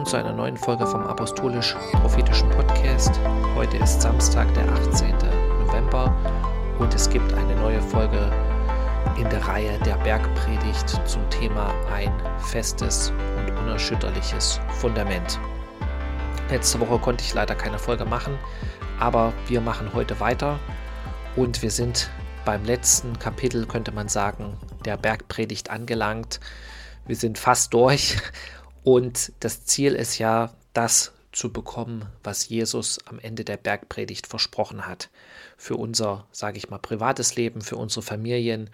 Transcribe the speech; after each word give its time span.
Willkommen 0.00 0.12
zu 0.12 0.28
einer 0.28 0.32
neuen 0.34 0.56
Folge 0.56 0.86
vom 0.86 1.06
Apostolisch-Prophetischen 1.06 2.48
Podcast. 2.48 3.20
Heute 3.54 3.76
ist 3.76 4.00
Samstag, 4.00 4.48
der 4.54 4.66
18. 4.72 5.14
November 5.58 6.16
und 6.78 6.94
es 6.94 7.10
gibt 7.10 7.30
eine 7.34 7.54
neue 7.56 7.82
Folge 7.82 8.32
in 9.18 9.28
der 9.28 9.46
Reihe 9.46 9.78
der 9.80 9.96
Bergpredigt 9.96 11.06
zum 11.06 11.28
Thema 11.28 11.74
ein 11.92 12.10
festes 12.38 13.12
und 13.36 13.50
unerschütterliches 13.58 14.58
Fundament. 14.70 15.38
Letzte 16.48 16.80
Woche 16.80 16.98
konnte 16.98 17.22
ich 17.22 17.34
leider 17.34 17.54
keine 17.54 17.78
Folge 17.78 18.06
machen, 18.06 18.38
aber 18.98 19.34
wir 19.48 19.60
machen 19.60 19.90
heute 19.92 20.18
weiter 20.18 20.58
und 21.36 21.60
wir 21.60 21.70
sind 21.70 22.08
beim 22.46 22.64
letzten 22.64 23.18
Kapitel, 23.18 23.66
könnte 23.66 23.92
man 23.92 24.08
sagen, 24.08 24.56
der 24.86 24.96
Bergpredigt 24.96 25.68
angelangt. 25.68 26.40
Wir 27.06 27.16
sind 27.16 27.36
fast 27.36 27.74
durch 27.74 28.16
und 28.84 29.32
das 29.40 29.64
Ziel 29.64 29.94
ist 29.94 30.18
ja, 30.18 30.52
das 30.72 31.12
zu 31.32 31.52
bekommen, 31.52 32.06
was 32.24 32.48
Jesus 32.48 32.98
am 33.06 33.18
Ende 33.18 33.44
der 33.44 33.56
Bergpredigt 33.56 34.26
versprochen 34.26 34.86
hat. 34.86 35.10
Für 35.56 35.76
unser, 35.76 36.26
sage 36.32 36.58
ich 36.58 36.70
mal, 36.70 36.78
privates 36.78 37.36
Leben, 37.36 37.60
für 37.60 37.76
unsere 37.76 38.02
Familien, 38.02 38.70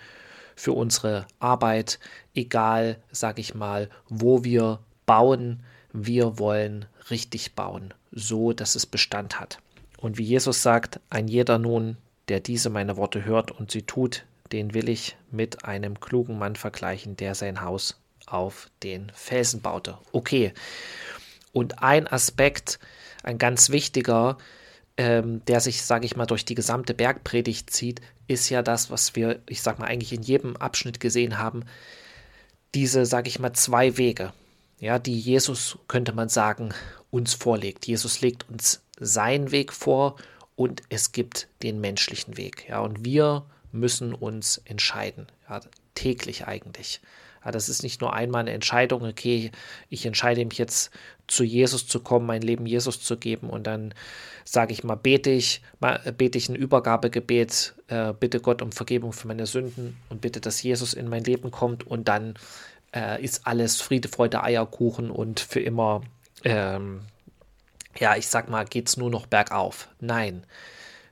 für 0.54 0.72
unsere 0.72 1.26
Arbeit, 1.38 1.98
egal, 2.34 2.98
sage 3.10 3.40
ich 3.40 3.54
mal, 3.54 3.90
wo 4.08 4.42
wir 4.44 4.80
bauen, 5.04 5.62
wir 5.92 6.38
wollen 6.38 6.86
richtig 7.10 7.54
bauen, 7.54 7.92
so 8.10 8.52
dass 8.52 8.74
es 8.74 8.86
Bestand 8.86 9.38
hat. 9.38 9.58
Und 9.98 10.18
wie 10.18 10.24
Jesus 10.24 10.62
sagt, 10.62 11.00
ein 11.10 11.28
jeder 11.28 11.58
nun, 11.58 11.96
der 12.28 12.40
diese 12.40 12.70
meine 12.70 12.96
Worte 12.96 13.24
hört 13.24 13.50
und 13.50 13.70
sie 13.70 13.82
tut, 13.82 14.24
den 14.52 14.74
will 14.74 14.88
ich 14.88 15.16
mit 15.30 15.64
einem 15.64 16.00
klugen 16.00 16.38
Mann 16.38 16.56
vergleichen, 16.56 17.16
der 17.16 17.34
sein 17.34 17.60
Haus 17.60 18.00
auf 18.26 18.68
den 18.82 19.10
Felsen 19.14 19.62
baute. 19.62 19.98
Okay. 20.12 20.52
Und 21.52 21.82
ein 21.82 22.06
Aspekt, 22.06 22.78
ein 23.22 23.38
ganz 23.38 23.70
wichtiger, 23.70 24.36
ähm, 24.96 25.44
der 25.46 25.60
sich, 25.60 25.82
sage 25.82 26.06
ich 26.06 26.16
mal, 26.16 26.26
durch 26.26 26.44
die 26.44 26.54
gesamte 26.54 26.94
Bergpredigt 26.94 27.70
zieht, 27.70 28.00
ist 28.28 28.48
ja 28.50 28.62
das, 28.62 28.90
was 28.90 29.14
wir, 29.14 29.40
ich 29.48 29.62
sage 29.62 29.80
mal, 29.80 29.86
eigentlich 29.86 30.12
in 30.12 30.22
jedem 30.22 30.56
Abschnitt 30.56 31.00
gesehen 31.00 31.38
haben. 31.38 31.64
Diese, 32.74 33.06
sage 33.06 33.28
ich 33.28 33.38
mal, 33.38 33.52
zwei 33.52 33.96
Wege, 33.96 34.32
ja, 34.78 34.98
die 34.98 35.18
Jesus, 35.18 35.78
könnte 35.88 36.12
man 36.12 36.28
sagen, 36.28 36.74
uns 37.10 37.34
vorlegt. 37.34 37.86
Jesus 37.86 38.20
legt 38.20 38.48
uns 38.50 38.82
seinen 38.98 39.50
Weg 39.50 39.72
vor 39.72 40.16
und 40.54 40.82
es 40.88 41.12
gibt 41.12 41.48
den 41.62 41.80
menschlichen 41.80 42.36
Weg. 42.36 42.68
Ja, 42.68 42.80
und 42.80 43.04
wir 43.04 43.46
müssen 43.72 44.12
uns 44.14 44.60
entscheiden, 44.64 45.26
ja, 45.48 45.60
täglich 45.94 46.46
eigentlich. 46.46 47.00
Ja, 47.46 47.52
das 47.52 47.68
ist 47.68 47.84
nicht 47.84 48.00
nur 48.00 48.12
einmal 48.12 48.40
eine 48.40 48.50
Entscheidung, 48.50 49.04
okay, 49.04 49.52
ich 49.88 50.04
entscheide 50.04 50.44
mich 50.44 50.58
jetzt 50.58 50.90
zu 51.28 51.44
Jesus 51.44 51.86
zu 51.86 52.00
kommen, 52.00 52.26
mein 52.26 52.42
Leben 52.42 52.66
Jesus 52.66 53.00
zu 53.00 53.16
geben 53.16 53.50
und 53.50 53.68
dann 53.68 53.94
sage 54.44 54.72
ich 54.72 54.82
mal, 54.82 54.96
bete 54.96 55.30
ich, 55.30 55.62
mal, 55.78 56.00
bete 56.18 56.38
ich 56.38 56.48
ein 56.48 56.56
Übergabegebet, 56.56 57.76
äh, 57.86 58.12
bitte 58.18 58.40
Gott 58.40 58.62
um 58.62 58.72
Vergebung 58.72 59.12
für 59.12 59.28
meine 59.28 59.46
Sünden 59.46 59.96
und 60.08 60.20
bitte, 60.20 60.40
dass 60.40 60.60
Jesus 60.60 60.92
in 60.92 61.08
mein 61.08 61.22
Leben 61.22 61.52
kommt 61.52 61.86
und 61.86 62.08
dann 62.08 62.34
äh, 62.92 63.22
ist 63.22 63.46
alles 63.46 63.80
Friede, 63.80 64.08
Freude, 64.08 64.42
Eierkuchen 64.42 65.12
und 65.12 65.38
für 65.38 65.60
immer, 65.60 66.02
ähm, 66.42 67.02
ja, 67.96 68.16
ich 68.16 68.26
sag 68.26 68.50
mal, 68.50 68.64
geht 68.64 68.88
es 68.88 68.96
nur 68.96 69.10
noch 69.10 69.26
bergauf. 69.26 69.86
Nein, 70.00 70.44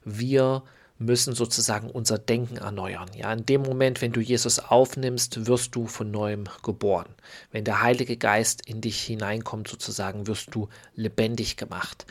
wir 0.05 0.65
müssen 0.99 1.35
sozusagen 1.35 1.91
unser 1.91 2.19
Denken 2.19 2.57
erneuern. 2.57 3.11
Ja, 3.15 3.33
in 3.33 3.45
dem 3.47 3.63
Moment, 3.63 4.01
wenn 4.01 4.13
du 4.13 4.21
Jesus 4.21 4.59
aufnimmst, 4.59 5.47
wirst 5.47 5.75
du 5.75 5.87
von 5.87 6.11
neuem 6.11 6.45
geboren. 6.63 7.15
Wenn 7.51 7.65
der 7.65 7.83
Heilige 7.83 8.17
Geist 8.17 8.67
in 8.67 8.81
dich 8.81 9.03
hineinkommt, 9.03 9.69
sozusagen, 9.69 10.27
wirst 10.27 10.55
du 10.55 10.69
lebendig 10.95 11.57
gemacht. 11.57 12.07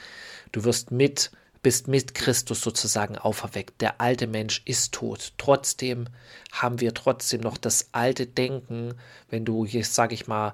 Du 0.52 0.64
wirst 0.64 0.92
mit 0.92 1.32
bist 1.64 1.88
mit 1.88 2.14
Christus 2.14 2.60
sozusagen 2.62 3.18
auferweckt. 3.18 3.80
Der 3.82 4.02
alte 4.02 4.28
Mensch 4.28 4.62
ist 4.66 4.94
tot. 4.94 5.32
Trotzdem 5.38 6.08
haben 6.52 6.82
wir 6.82 6.94
trotzdem 6.94 7.40
noch 7.40 7.58
das 7.58 7.88
alte 7.94 8.28
Denken, 8.28 8.96
wenn 9.30 9.46
du 9.46 9.64
jetzt, 9.64 9.96
sage 9.96 10.14
ich 10.14 10.28
mal, 10.28 10.54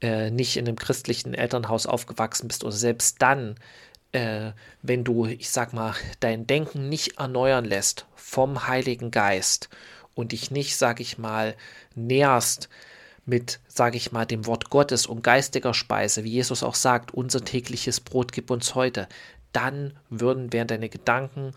äh, 0.00 0.30
nicht 0.30 0.56
in 0.56 0.66
einem 0.66 0.76
christlichen 0.76 1.34
Elternhaus 1.34 1.86
aufgewachsen 1.86 2.48
bist 2.48 2.64
oder 2.64 2.72
selbst 2.72 3.20
dann 3.20 3.56
äh, 4.16 4.52
wenn 4.80 5.04
du, 5.04 5.26
ich 5.26 5.50
sag 5.50 5.74
mal, 5.74 5.94
dein 6.20 6.46
Denken 6.46 6.88
nicht 6.88 7.18
erneuern 7.18 7.66
lässt 7.66 8.06
vom 8.14 8.66
Heiligen 8.66 9.10
Geist 9.10 9.68
und 10.14 10.32
dich 10.32 10.50
nicht, 10.50 10.76
sag 10.78 11.00
ich 11.00 11.18
mal, 11.18 11.54
näherst 11.94 12.70
mit, 13.26 13.60
sag 13.68 13.94
ich 13.94 14.12
mal, 14.12 14.24
dem 14.24 14.46
Wort 14.46 14.70
Gottes 14.70 15.06
und 15.06 15.22
geistiger 15.22 15.74
Speise, 15.74 16.24
wie 16.24 16.30
Jesus 16.30 16.62
auch 16.62 16.74
sagt, 16.74 17.12
unser 17.12 17.44
tägliches 17.44 18.00
Brot 18.00 18.32
gib 18.32 18.50
uns 18.50 18.74
heute, 18.74 19.06
dann 19.52 19.92
würden, 20.08 20.50
werden 20.52 20.68
deine 20.68 20.88
Gedanken 20.88 21.52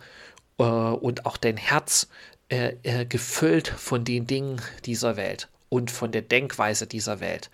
äh, 0.57 0.63
und 0.63 1.25
auch 1.25 1.37
dein 1.37 1.57
Herz 1.57 2.09
äh, 2.49 2.73
äh, 2.83 3.05
gefüllt 3.05 3.69
von 3.69 4.03
den 4.03 4.27
Dingen 4.27 4.61
dieser 4.85 5.15
Welt 5.15 5.47
und 5.69 5.91
von 5.91 6.11
der 6.11 6.23
Denkweise 6.23 6.87
dieser 6.87 7.21
Welt. 7.21 7.49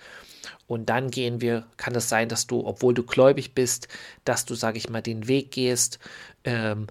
Und 0.67 0.89
dann 0.89 1.11
gehen 1.11 1.41
wir, 1.41 1.65
kann 1.77 1.95
es 1.95 2.09
sein, 2.09 2.29
dass 2.29 2.47
du, 2.47 2.65
obwohl 2.65 2.93
du 2.93 3.03
gläubig 3.03 3.53
bist, 3.53 3.87
dass 4.23 4.45
du, 4.45 4.55
sage 4.55 4.77
ich 4.77 4.89
mal, 4.89 5.01
den 5.01 5.27
Weg 5.27 5.51
gehst, 5.51 5.99
ähm, 6.43 6.87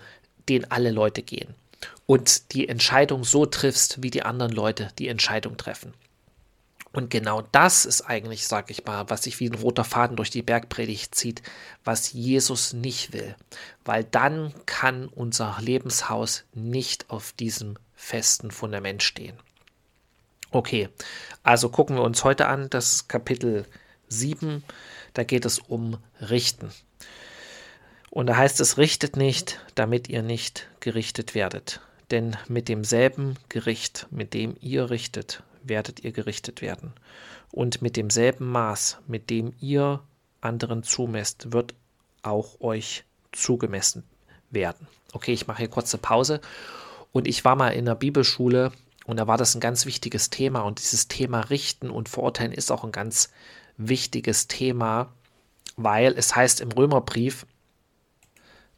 den 0.49 0.71
alle 0.71 0.91
Leute 0.91 1.23
gehen. 1.23 1.55
Und 2.07 2.53
die 2.53 2.69
Entscheidung 2.69 3.25
so 3.25 3.47
triffst, 3.47 4.03
wie 4.03 4.11
die 4.11 4.23
anderen 4.23 4.53
Leute 4.53 4.91
die 4.99 5.09
Entscheidung 5.09 5.57
treffen. 5.57 5.95
Und 6.95 7.11
genau 7.11 7.43
das 7.51 7.87
ist 7.87 8.03
eigentlich, 8.03 8.47
sage 8.47 8.71
ich 8.71 8.85
mal, 8.85 9.11
was 9.11 9.25
sich 9.25 9.41
wie 9.41 9.49
ein 9.49 9.55
roter 9.55 9.83
Faden 9.83 10.17
durch 10.17 10.31
die 10.31 10.43
Bergpredigt 10.43 11.13
zieht, 11.15 11.43
was 11.83 12.13
Jesus 12.13 12.73
nicht 12.73 13.13
will. 13.13 13.35
Weil 13.85 14.05
dann 14.05 14.55
kann 14.65 15.09
unser 15.09 15.57
Lebenshaus 15.61 16.45
nicht 16.53 17.11
auf 17.11 17.33
diesem 17.33 17.77
festen 17.97 18.53
Fundament 18.53 19.03
stehen. 19.03 19.37
Okay, 20.55 20.89
also 21.43 21.69
gucken 21.69 21.97
wir 21.97 22.05
uns 22.05 22.23
heute 22.23 22.47
an 22.47 22.71
das 22.71 23.09
Kapitel 23.09 23.67
7. 24.07 24.63
Da 25.13 25.25
geht 25.25 25.47
es 25.47 25.59
um 25.59 25.99
Richten. 26.21 26.71
Und 28.09 28.29
da 28.29 28.37
heißt 28.37 28.61
es, 28.61 28.79
richtet 28.79 29.17
nicht, 29.17 29.59
damit 29.75 30.09
ihr 30.09 30.23
nicht 30.23 30.69
gerichtet 30.79 31.35
werdet. 31.35 31.81
Denn 32.13 32.37
mit 32.47 32.69
demselben 32.69 33.35
Gericht, 33.49 34.07
mit 34.13 34.33
dem 34.33 34.57
ihr 34.61 34.91
richtet, 34.91 35.43
werdet 35.65 36.05
ihr 36.05 36.13
gerichtet 36.13 36.63
werden. 36.63 36.93
Und 37.51 37.83
mit 37.83 37.97
demselben 37.97 38.49
Maß, 38.49 38.99
mit 39.09 39.31
dem 39.31 39.55
ihr 39.59 40.05
anderen 40.41 40.85
zumesst, 40.85 41.53
wird 41.53 41.75
auch 42.23 42.61
euch 42.61 43.03
zugemessen 43.33 44.05
werden. 44.51 44.87
Okay, 45.13 45.33
ich 45.33 45.49
mache 45.49 45.59
hier 45.59 45.69
kurze 45.69 45.99
Pause. 45.99 46.41
Und 47.11 47.27
ich 47.27 47.45
war 47.45 47.57
mal 47.57 47.71
in 47.71 47.87
der 47.87 47.97
Bibelschule 47.97 48.71
und 49.07 49.19
da 49.19 49.27
war 49.27 49.37
das 49.37 49.55
ein 49.55 49.61
ganz 49.61 49.87
wichtiges 49.87 50.31
Thema. 50.31 50.61
Und 50.61 50.81
dieses 50.81 51.09
Thema 51.09 51.41
Richten 51.41 51.91
und 51.91 52.09
Verurteilen 52.09 52.53
ist 52.53 52.71
auch 52.71 52.85
ein 52.85 52.93
ganz 52.93 53.31
wichtiges 53.77 54.49
Thema, 54.49 55.13
weil 55.77 56.15
es 56.17 56.35
heißt 56.35 56.61
im 56.61 56.73
Römerbrief 56.73 57.47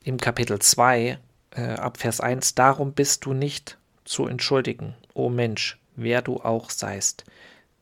im 0.03 0.19
Kapitel 0.19 0.59
2 0.59 1.19
äh, 1.51 1.61
ab 1.61 1.99
Vers 1.99 2.21
1, 2.21 2.55
darum 2.55 2.93
bist 2.93 3.25
du 3.25 3.35
nicht 3.35 3.79
zu 4.05 4.27
entschuldigen, 4.27 4.95
o 5.15 5.29
Mensch, 5.29 5.79
wer 5.97 6.23
du 6.23 6.37
auch 6.41 6.71
seist, 6.71 7.25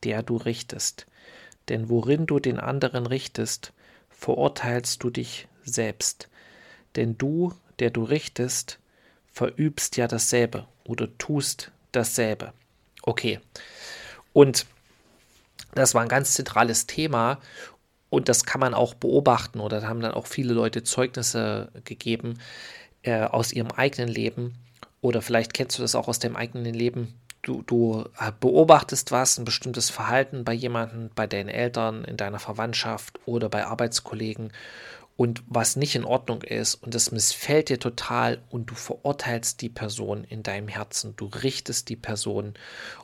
der 0.03 0.23
du 0.23 0.37
richtest. 0.37 1.07
Denn 1.69 1.89
worin 1.89 2.25
du 2.25 2.39
den 2.39 2.59
anderen 2.59 3.05
richtest, 3.05 3.73
verurteilst 4.09 5.03
du 5.03 5.09
dich 5.09 5.47
selbst. 5.63 6.29
Denn 6.95 7.17
du, 7.17 7.53
der 7.79 7.89
du 7.89 8.03
richtest, 8.03 8.79
verübst 9.31 9.97
ja 9.97 10.07
dasselbe 10.07 10.67
oder 10.85 11.15
tust 11.17 11.71
dasselbe. 11.95 12.53
Okay. 13.01 13.39
Und 14.33 14.65
das 15.73 15.93
war 15.93 16.01
ein 16.01 16.09
ganz 16.09 16.33
zentrales 16.33 16.87
Thema 16.87 17.39
und 18.09 18.29
das 18.29 18.45
kann 18.45 18.61
man 18.61 18.73
auch 18.73 18.93
beobachten 18.93 19.59
oder 19.59 19.81
da 19.81 19.87
haben 19.87 20.01
dann 20.01 20.13
auch 20.13 20.27
viele 20.27 20.53
Leute 20.53 20.83
Zeugnisse 20.83 21.69
gegeben 21.83 22.39
äh, 23.03 23.23
aus 23.23 23.51
ihrem 23.51 23.71
eigenen 23.71 24.09
Leben 24.09 24.55
oder 25.01 25.21
vielleicht 25.21 25.53
kennst 25.53 25.77
du 25.77 25.81
das 25.81 25.95
auch 25.95 26.07
aus 26.07 26.19
dem 26.19 26.35
eigenen 26.35 26.73
Leben. 26.73 27.13
Du, 27.41 27.61
du 27.61 28.05
äh, 28.19 28.31
beobachtest 28.39 29.11
was, 29.11 29.37
ein 29.37 29.45
bestimmtes 29.45 29.89
Verhalten 29.89 30.43
bei 30.43 30.53
jemandem, 30.53 31.11
bei 31.13 31.27
deinen 31.27 31.49
Eltern, 31.49 32.03
in 32.05 32.17
deiner 32.17 32.39
Verwandtschaft 32.39 33.19
oder 33.25 33.49
bei 33.49 33.65
Arbeitskollegen 33.65 34.51
und 35.17 35.43
was 35.47 35.75
nicht 35.75 35.95
in 35.95 36.03
Ordnung 36.03 36.41
ist. 36.41 36.75
Und 36.75 36.93
das 36.93 37.11
missfällt 37.11 37.69
dir 37.69 37.79
total 37.79 38.41
und 38.49 38.69
du 38.69 38.75
verurteilst 38.75 39.61
die 39.61 39.69
Person 39.69 40.23
in 40.25 40.43
deinem 40.43 40.67
Herzen, 40.67 41.15
du 41.15 41.25
richtest 41.25 41.89
die 41.89 41.95
Person 41.95 42.53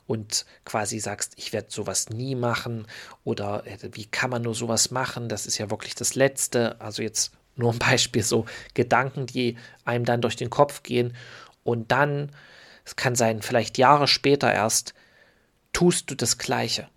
und 0.08 0.46
quasi 0.66 1.00
sagst, 1.00 1.34
ich 1.38 1.54
werde 1.54 1.72
sowas 1.72 2.10
nie 2.10 2.36
machen 2.36 2.86
oder 3.24 3.66
äh, 3.66 3.78
wie 3.94 4.06
kann 4.06 4.30
man 4.30 4.42
nur 4.42 4.56
sowas 4.56 4.92
machen, 4.92 5.30
das 5.30 5.46
ist 5.46 5.58
ja 5.58 5.70
wirklich 5.70 5.96
das 5.96 6.16
Letzte, 6.16 6.80
also 6.82 7.02
jetzt 7.02 7.32
nur 7.56 7.72
ein 7.72 7.80
Beispiel, 7.80 8.24
so 8.24 8.46
Gedanken, 8.74 9.26
die 9.26 9.58
einem 9.86 10.06
dann 10.06 10.22
durch 10.22 10.36
den 10.36 10.50
Kopf 10.50 10.84
gehen. 10.84 11.16
Und 11.64 11.92
dann, 11.92 12.32
es 12.84 12.96
kann 12.96 13.16
sein, 13.16 13.42
vielleicht 13.42 13.78
Jahre 13.78 14.08
später 14.08 14.52
erst, 14.52 14.94
tust 15.74 16.10
du 16.10 16.16
das 16.16 16.38
Gleiche. 16.38 16.90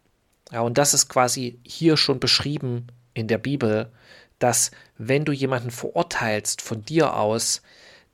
Ja, 0.50 0.60
und 0.60 0.78
das 0.78 0.94
ist 0.94 1.08
quasi 1.08 1.60
hier 1.64 1.96
schon 1.96 2.20
beschrieben 2.20 2.88
in 3.12 3.28
der 3.28 3.38
Bibel, 3.38 3.92
dass 4.38 4.70
wenn 4.98 5.24
du 5.24 5.32
jemanden 5.32 5.70
verurteilst 5.70 6.62
von 6.62 6.84
dir 6.84 7.16
aus, 7.16 7.62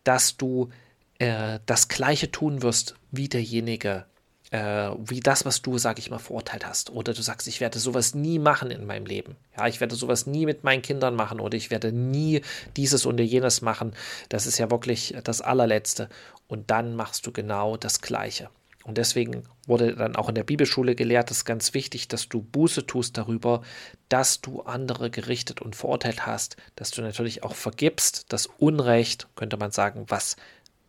dass 0.04 0.36
du 0.36 0.70
äh, 1.18 1.60
das 1.66 1.88
Gleiche 1.88 2.30
tun 2.30 2.62
wirst 2.62 2.94
wie 3.10 3.28
derjenige, 3.28 4.06
äh, 4.50 4.90
wie 4.98 5.20
das, 5.20 5.44
was 5.44 5.62
du, 5.62 5.78
sag 5.78 5.98
ich 5.98 6.10
mal, 6.10 6.18
verurteilt 6.18 6.66
hast. 6.66 6.90
Oder 6.90 7.14
du 7.14 7.22
sagst, 7.22 7.46
ich 7.48 7.60
werde 7.60 7.78
sowas 7.78 8.14
nie 8.14 8.38
machen 8.38 8.70
in 8.70 8.86
meinem 8.86 9.06
Leben. 9.06 9.36
Ja, 9.56 9.66
ich 9.66 9.80
werde 9.80 9.94
sowas 9.94 10.26
nie 10.26 10.46
mit 10.46 10.64
meinen 10.64 10.82
Kindern 10.82 11.14
machen 11.14 11.40
oder 11.40 11.56
ich 11.56 11.70
werde 11.70 11.92
nie 11.92 12.42
dieses 12.76 13.06
und 13.06 13.18
jenes 13.18 13.62
machen. 13.62 13.94
Das 14.28 14.46
ist 14.46 14.58
ja 14.58 14.70
wirklich 14.70 15.14
das 15.24 15.40
allerletzte. 15.40 16.08
Und 16.48 16.70
dann 16.70 16.96
machst 16.96 17.26
du 17.26 17.32
genau 17.32 17.76
das 17.76 18.00
Gleiche. 18.00 18.50
Und 18.84 18.96
deswegen 18.96 19.44
wurde 19.66 19.94
dann 19.94 20.16
auch 20.16 20.28
in 20.28 20.34
der 20.34 20.44
Bibelschule 20.44 20.94
gelehrt, 20.94 21.30
es 21.30 21.38
ist 21.38 21.44
ganz 21.44 21.74
wichtig, 21.74 22.08
dass 22.08 22.28
du 22.28 22.40
Buße 22.40 22.86
tust 22.86 23.18
darüber, 23.18 23.62
dass 24.08 24.40
du 24.40 24.62
andere 24.62 25.10
gerichtet 25.10 25.60
und 25.60 25.76
verurteilt 25.76 26.26
hast, 26.26 26.56
dass 26.76 26.90
du 26.90 27.02
natürlich 27.02 27.42
auch 27.42 27.54
vergibst, 27.54 28.32
das 28.32 28.46
Unrecht, 28.46 29.28
könnte 29.36 29.58
man 29.58 29.70
sagen, 29.70 30.06
was 30.08 30.36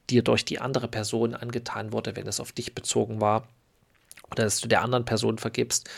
dir 0.10 0.24
durch 0.24 0.46
die 0.46 0.60
andere 0.60 0.88
Person 0.88 1.36
angetan 1.36 1.92
wurde, 1.92 2.16
wenn 2.16 2.28
es 2.28 2.40
auf 2.40 2.54
dich 2.54 2.74
bezogen 2.74 3.20
war, 3.20 3.48
oder 4.32 4.46
dass 4.46 4.62
du 4.62 4.68
der 4.68 4.82
anderen 4.82 5.06
Person 5.06 5.38
vergibst 5.38 5.90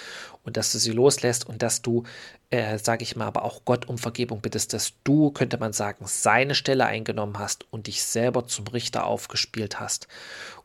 und 0.43 0.57
dass 0.57 0.71
du 0.71 0.79
sie 0.79 0.91
loslässt 0.91 1.47
und 1.47 1.61
dass 1.61 1.81
du, 1.83 2.03
äh, 2.49 2.79
sage 2.79 3.03
ich 3.03 3.15
mal, 3.15 3.27
aber 3.27 3.43
auch 3.43 3.63
Gott 3.63 3.87
um 3.87 3.99
Vergebung 3.99 4.41
bittest, 4.41 4.73
dass 4.73 4.93
du, 5.03 5.31
könnte 5.31 5.57
man 5.59 5.71
sagen, 5.71 6.05
seine 6.07 6.55
Stelle 6.55 6.85
eingenommen 6.85 7.37
hast 7.37 7.71
und 7.71 7.85
dich 7.87 8.03
selber 8.03 8.47
zum 8.47 8.65
Richter 8.67 9.05
aufgespielt 9.05 9.79
hast. 9.79 10.07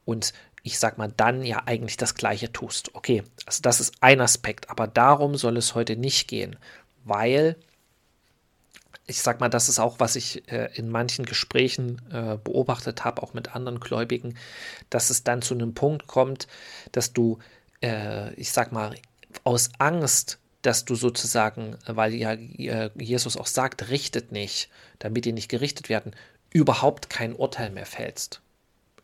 Und 0.07 0.33
ich 0.69 0.79
sag 0.79 0.99
mal, 0.99 1.11
dann 1.17 1.43
ja 1.43 1.63
eigentlich 1.65 1.97
das 1.97 2.15
Gleiche 2.15 2.53
tust. 2.53 2.95
Okay, 2.95 3.23
also 3.47 3.63
das 3.63 3.81
ist 3.81 3.95
ein 4.01 4.21
Aspekt, 4.21 4.69
aber 4.69 4.87
darum 4.87 5.35
soll 5.35 5.57
es 5.57 5.75
heute 5.75 5.97
nicht 5.97 6.29
gehen, 6.29 6.57
weil 7.05 7.57
ich 9.07 9.23
sag 9.23 9.41
mal, 9.41 9.49
das 9.49 9.71
ist 9.71 9.79
auch, 9.79 9.99
was 9.99 10.15
ich 10.17 10.47
äh, 10.53 10.69
in 10.75 10.91
manchen 10.91 11.25
Gesprächen 11.25 12.03
äh, 12.13 12.37
beobachtet 12.37 13.05
habe, 13.07 13.23
auch 13.23 13.33
mit 13.33 13.55
anderen 13.57 13.81
Gläubigen, 13.81 14.37
dass 14.91 15.09
es 15.09 15.25
dann 15.25 15.41
zu 15.41 15.55
einem 15.55 15.73
Punkt 15.73 16.07
kommt, 16.07 16.47
dass 16.93 17.15
du, 17.15 17.39
äh, 17.81 18.35
ich 18.35 18.53
sag 18.53 18.71
mal, 18.71 18.95
aus 19.45 19.71
Angst, 19.79 20.39
dass 20.61 20.85
du 20.85 20.95
sozusagen, 20.95 21.79
weil 21.87 22.13
ja 22.15 22.33
äh, 22.33 22.91
Jesus 22.97 23.39
auch 23.39 23.47
sagt, 23.47 23.89
richtet 23.89 24.33
nicht, 24.33 24.69
damit 24.99 25.25
die 25.25 25.33
nicht 25.33 25.49
gerichtet 25.49 25.89
werden, 25.89 26.15
überhaupt 26.53 27.09
kein 27.09 27.35
Urteil 27.35 27.71
mehr 27.71 27.87
fällst 27.87 28.43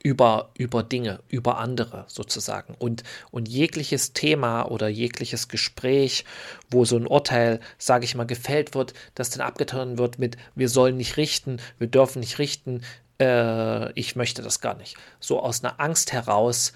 über, 0.05 0.51
über 0.57 0.83
Dinge, 0.83 1.21
über 1.29 1.59
andere 1.59 2.05
sozusagen. 2.09 2.75
Und, 2.79 3.03
und 3.31 3.49
jegliches 3.49 4.13
Thema 4.13 4.71
oder 4.71 4.87
jegliches 4.87 5.49
Gespräch, 5.49 6.27
wo 6.71 6.85
so 6.85 6.97
ein 6.97 7.07
Urteil, 7.07 7.59
sage 7.79 8.05
ich 8.05 8.15
mal, 8.15 8.27
gefällt 8.27 8.75
wird, 8.75 8.93
das 9.15 9.31
dann 9.31 9.41
abgetan 9.41 9.97
wird 9.97 10.19
mit, 10.19 10.37
wir 10.55 10.69
sollen 10.69 10.99
nicht 10.99 11.17
richten, 11.17 11.59
wir 11.79 11.87
dürfen 11.87 12.21
nicht 12.21 12.39
richten, 12.39 12.83
äh, 13.19 13.99
ich 13.99 14.15
möchte 14.15 14.43
das 14.43 14.61
gar 14.61 14.77
nicht. 14.77 14.97
So 15.21 15.41
aus 15.41 15.65
einer 15.65 15.81
Angst 15.81 16.13
heraus, 16.13 16.75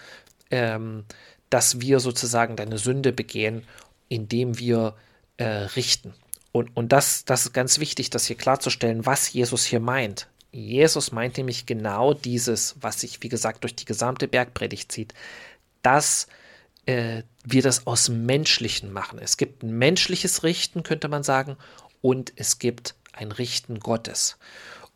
ähm, 0.51 1.05
dass 1.51 1.83
wir 1.83 2.01
sozusagen 2.01 2.57
deine 2.57 2.79
Sünde 2.79 3.13
begehen, 3.13 3.63
indem 4.09 4.59
wir 4.59 4.95
äh, 5.37 5.45
richten. 5.45 6.15
Und, 6.51 6.75
und 6.75 6.93
das, 6.93 7.27
das 7.27 7.45
ist 7.45 7.53
ganz 7.53 7.79
wichtig, 7.79 8.09
das 8.09 8.25
hier 8.25 8.37
klarzustellen, 8.37 9.05
was 9.05 9.31
Jesus 9.31 9.67
hier 9.67 9.81
meint. 9.81 10.29
Jesus 10.51 11.13
meint 11.13 11.37
nämlich 11.37 11.67
genau 11.67 12.15
dieses, 12.15 12.77
was 12.81 13.01
sich, 13.01 13.23
wie 13.23 13.29
gesagt, 13.29 13.65
durch 13.65 13.75
die 13.75 13.85
gesamte 13.85 14.29
Bergpredigt 14.29 14.91
zieht, 14.91 15.15
dass 15.83 16.27
äh, 16.87 17.23
wir 17.45 17.63
das 17.63 17.87
aus 17.87 18.09
Menschlichen 18.09 18.93
machen. 18.93 19.19
Es 19.19 19.37
gibt 19.37 19.63
ein 19.63 19.77
menschliches 19.77 20.43
Richten, 20.43 20.83
könnte 20.83 21.09
man 21.09 21.23
sagen, 21.23 21.57
und 22.01 22.33
es 22.37 22.59
gibt 22.59 22.95
ein 23.13 23.33
Richten 23.33 23.81
Gottes. 23.81 24.39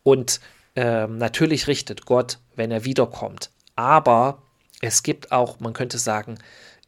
Und 0.01 0.39
äh, 0.75 1.07
natürlich 1.07 1.67
richtet 1.67 2.05
Gott, 2.05 2.39
wenn 2.55 2.71
er 2.71 2.85
wiederkommt. 2.85 3.51
Aber 3.75 4.41
es 4.81 5.03
gibt 5.03 5.31
auch, 5.31 5.59
man 5.59 5.73
könnte 5.73 5.97
sagen, 5.97 6.39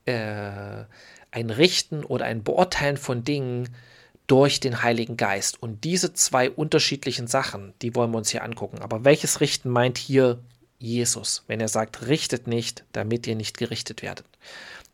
äh, 0.05 0.83
ein 1.31 1.49
Richten 1.49 2.03
oder 2.03 2.25
ein 2.25 2.43
Beurteilen 2.43 2.97
von 2.97 3.23
Dingen, 3.23 3.75
durch 4.27 4.59
den 4.59 4.81
Heiligen 4.81 5.17
Geist. 5.17 5.61
Und 5.61 5.83
diese 5.83 6.13
zwei 6.13 6.49
unterschiedlichen 6.49 7.27
Sachen, 7.27 7.73
die 7.81 7.95
wollen 7.95 8.11
wir 8.11 8.17
uns 8.17 8.29
hier 8.29 8.43
angucken. 8.43 8.79
Aber 8.79 9.03
welches 9.05 9.41
Richten 9.41 9.69
meint 9.69 9.97
hier 9.97 10.39
Jesus, 10.79 11.43
wenn 11.47 11.59
er 11.59 11.67
sagt, 11.67 12.07
richtet 12.07 12.47
nicht, 12.47 12.83
damit 12.91 13.27
ihr 13.27 13.35
nicht 13.35 13.57
gerichtet 13.57 14.01
werdet? 14.01 14.25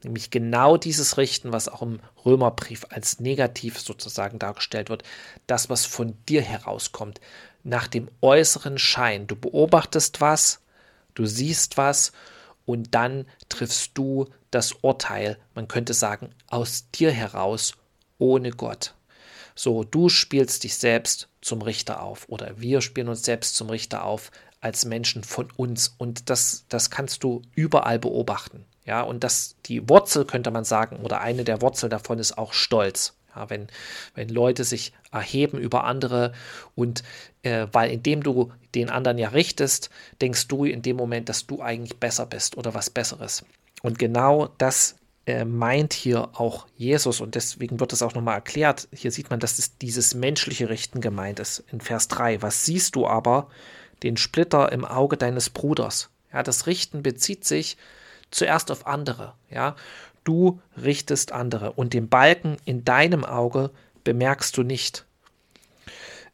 Nämlich 0.04 0.32
genau 0.32 0.78
dieses 0.78 1.18
Richten, 1.18 1.54
was 1.54 1.70
auch 1.70 1.82
im 1.82 2.00
Römerbrief 2.26 2.86
als 2.90 3.20
negativ 3.20 3.80
sozusagen 3.80 4.40
dargestellt 4.40 4.90
wird, 4.90 5.04
das, 5.48 5.70
was 5.70 5.86
von 5.86 6.18
dir 6.28 6.42
herauskommt, 6.42 7.22
nach 7.64 7.88
dem 7.88 8.10
äußeren 8.22 8.80
Schein. 8.80 9.28
Du 9.28 9.36
beobachtest 9.36 10.20
was, 10.20 10.62
du 11.14 11.26
siehst 11.26 11.78
was 11.78 12.12
und 12.66 12.96
dann 12.96 13.28
triffst 13.50 13.92
du 13.94 14.28
das 14.50 14.74
Urteil, 14.82 15.38
man 15.54 15.68
könnte 15.68 15.94
sagen, 15.94 16.32
aus 16.48 16.90
dir 16.92 17.12
heraus, 17.12 17.74
ohne 18.18 18.52
Gott. 18.52 18.96
So, 19.56 19.84
du 19.84 20.10
spielst 20.10 20.64
dich 20.64 20.76
selbst 20.76 21.30
zum 21.42 21.62
Richter 21.62 22.02
auf 22.02 22.28
oder 22.30 22.60
wir 22.60 22.82
spielen 22.82 23.10
uns 23.10 23.24
selbst 23.24 23.56
zum 23.56 23.70
Richter 23.70 24.04
auf 24.04 24.32
als 24.62 24.86
Menschen 24.86 25.24
von 25.24 25.50
uns 25.58 25.96
und 25.98 26.30
das, 26.30 26.66
das 26.70 26.90
kannst 26.90 27.24
du 27.24 27.42
überall 27.56 28.00
beobachten. 28.00 28.66
Ja, 28.86 29.02
und 29.02 29.24
das, 29.24 29.56
die 29.66 29.88
Wurzel 29.90 30.26
könnte 30.26 30.52
man 30.52 30.64
sagen, 30.64 30.98
oder 30.98 31.22
eine 31.22 31.44
der 31.44 31.62
Wurzeln 31.62 31.90
davon 31.90 32.20
ist 32.20 32.38
auch 32.38 32.54
Stolz. 32.54 33.16
Ja, 33.36 33.50
wenn, 33.50 33.68
wenn 34.16 34.30
Leute 34.30 34.64
sich 34.64 34.92
erheben 35.12 35.58
über 35.58 35.86
andere 35.86 36.34
und 36.76 37.04
äh, 37.44 37.68
weil 37.72 37.92
indem 37.92 38.24
du 38.24 38.52
den 38.76 38.90
anderen 38.90 39.18
ja 39.18 39.30
richtest, 39.30 39.90
denkst 40.22 40.48
du 40.48 40.66
in 40.66 40.82
dem 40.82 40.98
Moment, 40.98 41.30
dass 41.30 41.48
du 41.48 41.62
eigentlich 41.62 42.00
besser 42.00 42.26
bist 42.26 42.58
oder 42.58 42.74
was 42.74 42.90
Besseres. 42.90 43.46
Und 43.82 44.00
genau 44.00 44.50
das 44.58 44.96
äh, 45.26 45.46
meint 45.46 45.94
hier 45.94 46.30
auch 46.34 46.68
Jesus 46.76 47.22
und 47.22 47.36
deswegen 47.36 47.80
wird 47.80 47.94
es 47.94 48.02
auch 48.02 48.16
nochmal 48.16 48.36
erklärt. 48.36 48.88
Hier 48.92 49.12
sieht 49.12 49.30
man, 49.30 49.40
dass 49.40 49.60
es 49.60 49.78
dieses 49.78 50.16
menschliche 50.16 50.70
Richten 50.70 51.02
gemeint 51.02 51.40
ist 51.40 51.64
in 51.72 51.82
Vers 51.82 52.08
3. 52.08 52.42
Was 52.42 52.66
siehst 52.66 52.96
du 52.96 53.08
aber? 53.08 53.50
Den 54.04 54.18
Splitter 54.18 54.72
im 54.72 54.84
Auge 54.84 55.18
deines 55.18 55.50
Bruders. 55.50 56.10
Ja, 56.34 56.42
das 56.44 56.66
Richten 56.66 57.04
bezieht 57.04 57.46
sich 57.46 57.78
zuerst 58.32 58.72
auf 58.72 58.88
andere. 58.88 59.34
Ja, 59.50 59.76
du 60.24 60.60
richtest 60.82 61.32
andere 61.32 61.74
und 61.74 61.94
den 61.94 62.10
Balken 62.10 62.58
in 62.66 62.84
deinem 62.84 63.24
Auge 63.24 63.70
bemerkst 64.04 64.58
du 64.58 64.64
nicht. 64.64 65.06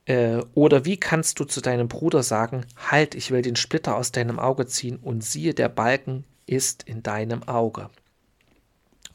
Äh, 0.05 0.37
oder 0.53 0.85
wie 0.85 0.97
kannst 0.97 1.39
du 1.39 1.43
zu 1.43 1.59
deinem 1.59 1.89
Bruder 1.89 2.23
sagen, 2.23 2.65
halt, 2.89 3.15
ich 3.15 3.31
will 3.31 3.41
den 3.41 3.57
Splitter 3.57 3.97
aus 3.97 4.13
deinem 4.13 4.39
Auge 4.39 4.65
ziehen 4.65 4.97
und 4.97 5.23
siehe, 5.23 5.53
der 5.53 5.67
Balken 5.67 6.23
ist 6.45 6.83
in 6.83 7.03
deinem 7.03 7.45
Auge. 7.47 7.89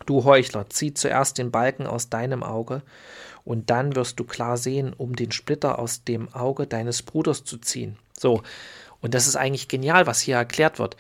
Du 0.07 0.25
Heuchler, 0.25 0.69
zieh 0.69 0.95
zuerst 0.95 1.39
den 1.39 1.51
Balken 1.51 1.87
aus 1.87 2.09
deinem 2.09 2.43
Auge, 2.43 2.83
und 3.45 3.71
dann 3.71 3.97
wirst 3.97 4.21
du 4.21 4.25
klar 4.25 4.57
sehen, 4.57 4.93
um 4.93 5.17
den 5.17 5.33
Splitter 5.33 5.79
aus 5.79 6.05
dem 6.05 6.33
Auge 6.33 6.67
deines 6.67 7.03
Bruders 7.03 7.45
zu 7.45 7.59
ziehen. 7.59 7.99
So, 8.17 8.43
und 9.01 9.15
das 9.15 9.27
ist 9.27 9.37
eigentlich 9.37 9.69
genial, 9.69 10.07
was 10.07 10.21
hier 10.21 10.37
erklärt 10.37 10.79
wird. 10.79 10.97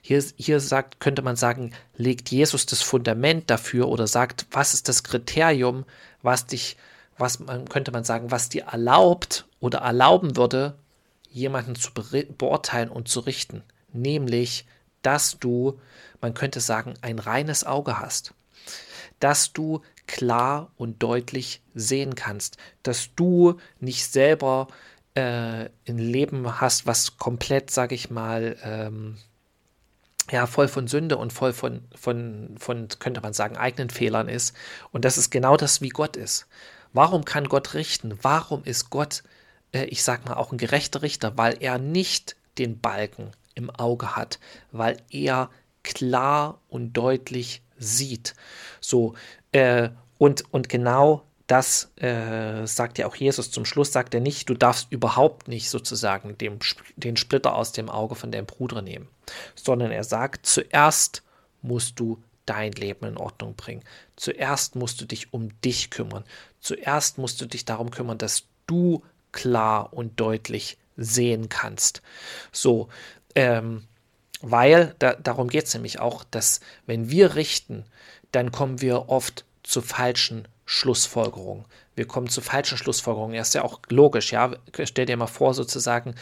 Hier, 0.00 0.22
hier 0.36 0.58
sagt, 0.58 1.00
könnte 1.00 1.22
man 1.22 1.36
sagen, 1.36 1.72
legt 1.96 2.30
Jesus 2.30 2.66
das 2.66 2.82
Fundament 2.82 3.50
dafür 3.50 3.88
oder 3.88 4.06
sagt, 4.06 4.46
was 4.50 4.74
ist 4.74 4.88
das 4.88 5.04
Kriterium, 5.04 5.84
was 6.22 6.46
dich, 6.46 6.76
was 7.18 7.38
man 7.38 7.68
könnte 7.68 7.92
man 7.92 8.04
sagen, 8.04 8.30
was 8.30 8.48
dir 8.48 8.64
erlaubt 8.64 9.46
oder 9.60 9.78
erlauben 9.80 10.36
würde, 10.36 10.76
jemanden 11.30 11.76
zu 11.76 11.90
beurteilen 11.92 12.88
und 12.88 13.08
zu 13.08 13.20
richten. 13.20 13.62
Nämlich, 13.92 14.66
dass 15.02 15.38
du, 15.38 15.78
man 16.20 16.34
könnte 16.34 16.60
sagen, 16.60 16.94
ein 17.02 17.18
reines 17.18 17.64
Auge 17.64 18.00
hast 18.00 18.34
dass 19.22 19.52
du 19.52 19.82
klar 20.06 20.72
und 20.76 21.02
deutlich 21.02 21.62
sehen 21.74 22.14
kannst, 22.14 22.56
dass 22.82 23.14
du 23.14 23.58
nicht 23.80 24.04
selber 24.04 24.68
äh, 25.14 25.68
ein 25.88 25.98
Leben 25.98 26.60
hast, 26.60 26.86
was 26.86 27.18
komplett, 27.18 27.70
sag 27.70 27.92
ich 27.92 28.10
mal, 28.10 28.56
ähm, 28.62 29.18
ja, 30.30 30.46
voll 30.46 30.68
von 30.68 30.86
Sünde 30.86 31.16
und 31.16 31.32
voll 31.32 31.52
von, 31.52 31.82
von, 31.94 32.54
von, 32.58 32.88
könnte 32.98 33.20
man 33.20 33.32
sagen, 33.32 33.56
eigenen 33.56 33.90
Fehlern 33.90 34.28
ist. 34.28 34.56
Und 34.90 35.04
das 35.04 35.18
ist 35.18 35.30
genau 35.30 35.56
das, 35.56 35.80
wie 35.80 35.88
Gott 35.90 36.16
ist. 36.16 36.46
Warum 36.92 37.24
kann 37.24 37.48
Gott 37.48 37.74
richten? 37.74 38.18
Warum 38.22 38.64
ist 38.64 38.90
Gott, 38.90 39.22
äh, 39.72 39.84
ich 39.84 40.02
sag 40.02 40.24
mal, 40.24 40.34
auch 40.34 40.52
ein 40.52 40.58
gerechter 40.58 41.02
Richter? 41.02 41.36
Weil 41.36 41.56
er 41.60 41.78
nicht 41.78 42.36
den 42.58 42.80
Balken 42.80 43.30
im 43.54 43.70
Auge 43.70 44.16
hat, 44.16 44.38
weil 44.70 44.96
er 45.10 45.50
klar 45.82 46.60
und 46.68 46.92
deutlich 46.92 47.62
sieht. 47.82 48.34
So, 48.80 49.14
äh, 49.52 49.90
und, 50.18 50.44
und 50.52 50.68
genau 50.68 51.24
das 51.46 51.92
äh, 51.96 52.66
sagt 52.66 52.98
ja 52.98 53.06
auch 53.06 53.16
Jesus 53.16 53.50
zum 53.50 53.64
Schluss, 53.64 53.92
sagt 53.92 54.14
er 54.14 54.20
nicht, 54.20 54.48
du 54.48 54.54
darfst 54.54 54.90
überhaupt 54.90 55.48
nicht 55.48 55.68
sozusagen 55.68 56.38
dem, 56.38 56.58
den 56.96 57.16
Splitter 57.16 57.54
aus 57.54 57.72
dem 57.72 57.90
Auge 57.90 58.14
von 58.14 58.32
deinem 58.32 58.46
Bruder 58.46 58.80
nehmen, 58.80 59.08
sondern 59.54 59.90
er 59.90 60.04
sagt, 60.04 60.46
zuerst 60.46 61.22
musst 61.60 62.00
du 62.00 62.22
dein 62.46 62.72
Leben 62.72 63.06
in 63.06 63.16
Ordnung 63.16 63.54
bringen. 63.54 63.84
Zuerst 64.16 64.76
musst 64.76 65.00
du 65.00 65.04
dich 65.04 65.32
um 65.32 65.50
dich 65.60 65.90
kümmern. 65.90 66.24
Zuerst 66.60 67.18
musst 67.18 67.40
du 67.40 67.46
dich 67.46 67.64
darum 67.64 67.90
kümmern, 67.90 68.18
dass 68.18 68.44
du 68.66 69.04
klar 69.30 69.92
und 69.92 70.18
deutlich 70.20 70.78
sehen 70.96 71.48
kannst. 71.48 72.02
So, 72.50 72.88
ähm, 73.34 73.86
weil 74.42 74.94
da, 74.98 75.14
darum 75.14 75.48
geht 75.48 75.64
es 75.64 75.74
nämlich 75.74 76.00
auch, 76.00 76.24
dass 76.30 76.60
wenn 76.86 77.10
wir 77.10 77.34
richten, 77.34 77.84
dann 78.32 78.52
kommen 78.52 78.80
wir 78.80 79.08
oft 79.08 79.44
zu 79.62 79.80
falschen 79.80 80.48
Schlussfolgerungen. 80.66 81.64
Wir 81.94 82.06
kommen 82.06 82.28
zu 82.28 82.40
falschen 82.40 82.78
Schlussfolgerungen. 82.78 83.34
Ja, 83.34 83.42
ist 83.42 83.54
ja 83.54 83.62
auch 83.62 83.80
logisch, 83.88 84.32
ja. 84.32 84.52
Stell 84.84 85.06
dir 85.06 85.16
mal 85.16 85.26
vor, 85.26 85.54
sozusagen, 85.54 86.14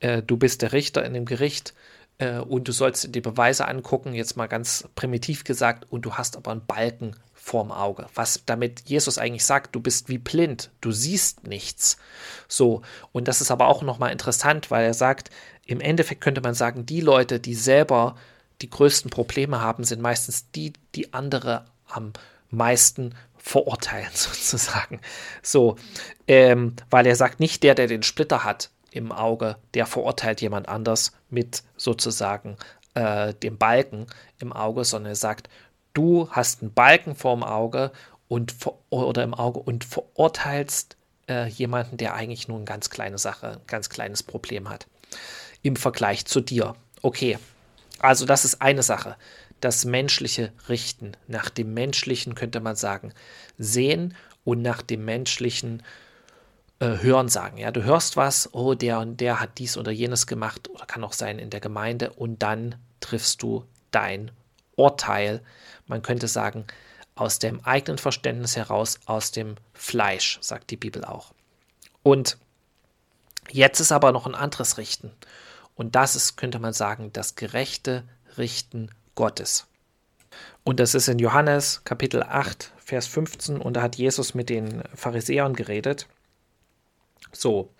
äh, 0.00 0.22
du 0.22 0.36
bist 0.36 0.62
der 0.62 0.72
Richter 0.72 1.04
in 1.04 1.14
dem 1.14 1.26
Gericht 1.26 1.74
äh, 2.18 2.38
und 2.38 2.68
du 2.68 2.72
sollst 2.72 3.14
die 3.14 3.20
Beweise 3.20 3.68
angucken, 3.68 4.14
jetzt 4.14 4.36
mal 4.36 4.46
ganz 4.46 4.88
primitiv 4.94 5.44
gesagt, 5.44 5.86
und 5.90 6.02
du 6.02 6.14
hast 6.14 6.36
aber 6.36 6.50
einen 6.50 6.66
Balken 6.66 7.14
vorm 7.48 7.72
Auge. 7.72 8.06
Was 8.14 8.42
damit 8.44 8.82
Jesus 8.86 9.16
eigentlich 9.18 9.44
sagt, 9.44 9.74
du 9.74 9.80
bist 9.80 10.08
wie 10.08 10.18
blind, 10.18 10.70
du 10.80 10.92
siehst 10.92 11.46
nichts. 11.46 11.96
So, 12.46 12.82
und 13.12 13.26
das 13.26 13.40
ist 13.40 13.50
aber 13.50 13.68
auch 13.68 13.82
nochmal 13.82 14.12
interessant, 14.12 14.70
weil 14.70 14.84
er 14.84 14.94
sagt, 14.94 15.30
im 15.64 15.80
Endeffekt 15.80 16.20
könnte 16.20 16.42
man 16.42 16.54
sagen, 16.54 16.84
die 16.84 17.00
Leute, 17.00 17.40
die 17.40 17.54
selber 17.54 18.16
die 18.60 18.70
größten 18.70 19.10
Probleme 19.10 19.60
haben, 19.60 19.84
sind 19.84 20.02
meistens 20.02 20.50
die, 20.50 20.72
die 20.94 21.14
andere 21.14 21.64
am 21.86 22.12
meisten 22.50 23.14
verurteilen, 23.38 24.10
sozusagen. 24.14 25.00
So, 25.42 25.76
ähm, 26.26 26.74
weil 26.90 27.06
er 27.06 27.16
sagt, 27.16 27.40
nicht 27.40 27.62
der, 27.62 27.74
der 27.74 27.86
den 27.86 28.02
Splitter 28.02 28.44
hat 28.44 28.70
im 28.90 29.10
Auge, 29.10 29.56
der 29.74 29.86
verurteilt 29.86 30.40
jemand 30.40 30.68
anders 30.68 31.12
mit 31.30 31.62
sozusagen 31.76 32.56
äh, 32.94 33.32
dem 33.34 33.58
Balken 33.58 34.06
im 34.38 34.52
Auge, 34.52 34.84
sondern 34.84 35.12
er 35.12 35.16
sagt, 35.16 35.48
du 35.98 36.30
hast 36.30 36.62
einen 36.62 36.72
Balken 36.72 37.16
vorm 37.16 37.42
Auge 37.42 37.90
und 38.28 38.54
oder 38.88 39.24
im 39.24 39.34
Auge 39.34 39.58
und 39.58 39.84
verurteilst 39.84 40.96
äh, 41.28 41.48
jemanden, 41.48 41.96
der 41.96 42.14
eigentlich 42.14 42.46
nur 42.46 42.56
eine 42.56 42.66
ganz 42.66 42.88
kleine 42.88 43.18
Sache, 43.18 43.54
ein 43.54 43.66
ganz 43.66 43.90
kleines 43.90 44.22
Problem 44.22 44.68
hat 44.70 44.86
im 45.62 45.74
Vergleich 45.74 46.24
zu 46.24 46.40
dir. 46.40 46.76
Okay, 47.02 47.38
also 47.98 48.26
das 48.26 48.44
ist 48.44 48.62
eine 48.62 48.84
Sache. 48.84 49.16
Das 49.60 49.84
menschliche 49.84 50.52
Richten, 50.68 51.12
nach 51.26 51.50
dem 51.50 51.74
menschlichen 51.74 52.36
könnte 52.36 52.60
man 52.60 52.76
sagen, 52.76 53.12
sehen 53.58 54.14
und 54.44 54.62
nach 54.62 54.82
dem 54.82 55.04
menschlichen 55.04 55.82
äh, 56.78 56.98
Hören 56.98 57.28
sagen. 57.28 57.58
Ja, 57.58 57.72
du 57.72 57.82
hörst 57.82 58.16
was, 58.16 58.54
oh, 58.54 58.74
der 58.74 59.00
und 59.00 59.20
der 59.20 59.40
hat 59.40 59.58
dies 59.58 59.76
oder 59.76 59.90
jenes 59.90 60.28
gemacht 60.28 60.70
oder 60.70 60.86
kann 60.86 61.02
auch 61.02 61.12
sein 61.12 61.40
in 61.40 61.50
der 61.50 61.60
Gemeinde 61.60 62.10
und 62.10 62.40
dann 62.44 62.76
triffst 63.00 63.42
du 63.42 63.64
dein 63.90 64.30
Urteil 64.78 65.42
man 65.88 66.02
könnte 66.02 66.28
sagen, 66.28 66.66
aus 67.14 67.40
dem 67.40 67.64
eigenen 67.64 67.98
Verständnis 67.98 68.56
heraus, 68.56 69.00
aus 69.06 69.32
dem 69.32 69.56
Fleisch, 69.72 70.38
sagt 70.40 70.70
die 70.70 70.76
Bibel 70.76 71.04
auch. 71.04 71.32
Und 72.02 72.38
jetzt 73.50 73.80
ist 73.80 73.90
aber 73.90 74.12
noch 74.12 74.26
ein 74.26 74.36
anderes 74.36 74.78
Richten. 74.78 75.10
Und 75.74 75.96
das 75.96 76.14
ist, 76.14 76.36
könnte 76.36 76.58
man 76.58 76.72
sagen, 76.72 77.12
das 77.12 77.34
gerechte 77.34 78.04
Richten 78.36 78.90
Gottes. 79.14 79.66
Und 80.62 80.78
das 80.78 80.94
ist 80.94 81.08
in 81.08 81.18
Johannes 81.18 81.82
Kapitel 81.84 82.22
8, 82.22 82.72
Vers 82.76 83.06
15. 83.06 83.60
Und 83.60 83.74
da 83.74 83.82
hat 83.82 83.96
Jesus 83.96 84.34
mit 84.34 84.48
den 84.48 84.82
Pharisäern 84.94 85.54
geredet. 85.54 86.06
So, 87.32 87.70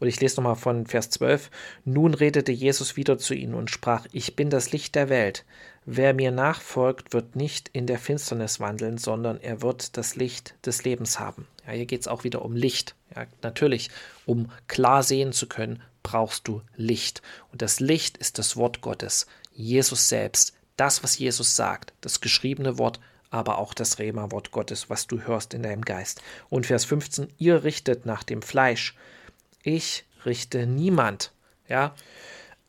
und 0.00 0.08
ich 0.08 0.20
lese 0.20 0.36
nochmal 0.36 0.56
von 0.56 0.86
Vers 0.86 1.10
12. 1.10 1.50
Nun 1.84 2.14
redete 2.14 2.52
Jesus 2.52 2.96
wieder 2.96 3.18
zu 3.18 3.34
ihnen 3.34 3.54
und 3.54 3.70
sprach, 3.70 4.06
ich 4.12 4.36
bin 4.36 4.50
das 4.50 4.72
Licht 4.72 4.94
der 4.94 5.08
Welt. 5.08 5.44
Wer 5.84 6.14
mir 6.14 6.30
nachfolgt, 6.30 7.12
wird 7.12 7.34
nicht 7.34 7.70
in 7.72 7.86
der 7.86 7.98
Finsternis 7.98 8.60
wandeln, 8.60 8.98
sondern 8.98 9.40
er 9.40 9.62
wird 9.62 9.96
das 9.96 10.16
Licht 10.16 10.54
des 10.64 10.84
Lebens 10.84 11.18
haben. 11.18 11.46
Ja, 11.66 11.72
hier 11.72 11.86
geht 11.86 12.02
es 12.02 12.08
auch 12.08 12.24
wieder 12.24 12.44
um 12.44 12.54
Licht. 12.54 12.94
Ja, 13.16 13.26
natürlich, 13.42 13.90
um 14.26 14.50
klar 14.66 15.02
sehen 15.02 15.32
zu 15.32 15.48
können, 15.48 15.82
brauchst 16.02 16.46
du 16.46 16.62
Licht. 16.76 17.22
Und 17.52 17.62
das 17.62 17.80
Licht 17.80 18.18
ist 18.18 18.38
das 18.38 18.56
Wort 18.56 18.80
Gottes, 18.80 19.26
Jesus 19.52 20.08
selbst, 20.08 20.54
das, 20.76 21.02
was 21.02 21.18
Jesus 21.18 21.56
sagt, 21.56 21.92
das 22.00 22.20
geschriebene 22.20 22.78
Wort, 22.78 23.00
aber 23.30 23.58
auch 23.58 23.74
das 23.74 23.98
Rema-Wort 23.98 24.52
Gottes, 24.52 24.88
was 24.88 25.06
du 25.06 25.22
hörst 25.22 25.52
in 25.52 25.62
deinem 25.62 25.84
Geist. 25.84 26.22
Und 26.48 26.66
Vers 26.66 26.84
15, 26.84 27.32
ihr 27.36 27.64
richtet 27.64 28.06
nach 28.06 28.22
dem 28.22 28.42
Fleisch, 28.42 28.94
ich 29.62 30.04
richte 30.24 30.66
niemand. 30.66 31.32
Ja, 31.68 31.94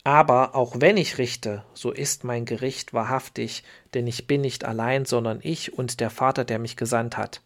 aber 0.03 0.55
auch 0.55 0.75
wenn 0.79 0.97
ich 0.97 1.17
richte, 1.17 1.63
so 1.73 1.91
ist 1.91 2.23
mein 2.23 2.45
Gericht 2.45 2.93
wahrhaftig, 2.93 3.63
denn 3.93 4.07
ich 4.07 4.27
bin 4.27 4.41
nicht 4.41 4.65
allein, 4.65 5.05
sondern 5.05 5.39
ich 5.41 5.77
und 5.77 5.99
der 5.99 6.09
Vater, 6.09 6.45
der 6.45 6.59
mich 6.59 6.75
gesandt 6.77 7.17
hat. 7.17 7.41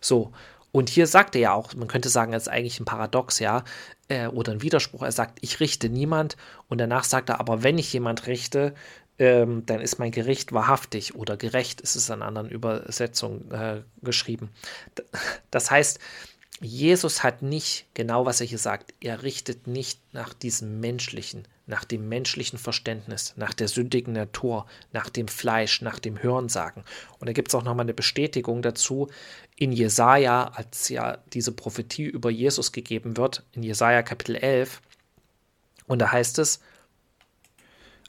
So, 0.00 0.32
und 0.70 0.88
hier 0.88 1.06
sagt 1.06 1.34
er 1.34 1.40
ja 1.40 1.52
auch, 1.52 1.74
man 1.74 1.88
könnte 1.88 2.08
sagen, 2.08 2.32
es 2.32 2.44
ist 2.44 2.48
eigentlich 2.48 2.78
ein 2.78 2.84
Paradox, 2.84 3.40
ja, 3.40 3.64
äh, 4.08 4.28
oder 4.28 4.52
ein 4.52 4.62
Widerspruch. 4.62 5.02
Er 5.02 5.12
sagt, 5.12 5.38
ich 5.40 5.60
richte 5.60 5.88
niemand, 5.88 6.36
und 6.68 6.78
danach 6.78 7.04
sagt 7.04 7.30
er, 7.30 7.40
aber 7.40 7.62
wenn 7.62 7.78
ich 7.78 7.92
jemand 7.92 8.26
richte, 8.26 8.74
ähm, 9.18 9.66
dann 9.66 9.80
ist 9.80 9.98
mein 9.98 10.12
Gericht 10.12 10.52
wahrhaftig 10.52 11.14
oder 11.16 11.36
gerecht, 11.36 11.80
ist 11.80 11.96
es 11.96 12.08
in 12.10 12.22
anderen 12.22 12.48
Übersetzungen 12.48 13.50
äh, 13.50 13.82
geschrieben. 14.02 14.50
Das 15.50 15.70
heißt, 15.70 15.98
Jesus 16.60 17.22
hat 17.22 17.42
nicht 17.42 17.86
genau, 17.94 18.26
was 18.26 18.40
er 18.40 18.46
hier 18.46 18.58
sagt. 18.58 18.92
Er 19.00 19.22
richtet 19.22 19.68
nicht 19.68 20.00
nach 20.12 20.34
diesem 20.34 20.80
menschlichen, 20.80 21.46
nach 21.66 21.84
dem 21.84 22.08
menschlichen 22.08 22.58
Verständnis, 22.58 23.34
nach 23.36 23.54
der 23.54 23.68
sündigen 23.68 24.12
Natur, 24.12 24.66
nach 24.92 25.08
dem 25.08 25.28
Fleisch, 25.28 25.82
nach 25.82 26.00
dem 26.00 26.20
Hörensagen. 26.20 26.82
Und 27.20 27.28
da 27.28 27.32
gibt 27.32 27.48
es 27.48 27.54
auch 27.54 27.62
nochmal 27.62 27.84
eine 27.84 27.94
Bestätigung 27.94 28.60
dazu 28.62 29.08
in 29.54 29.70
Jesaja, 29.70 30.48
als 30.48 30.88
ja 30.88 31.18
diese 31.32 31.52
Prophetie 31.52 32.06
über 32.06 32.30
Jesus 32.30 32.72
gegeben 32.72 33.16
wird, 33.16 33.44
in 33.52 33.62
Jesaja 33.62 34.02
Kapitel 34.02 34.34
11. 34.34 34.80
Und 35.86 36.00
da 36.00 36.10
heißt 36.10 36.40
es, 36.40 36.60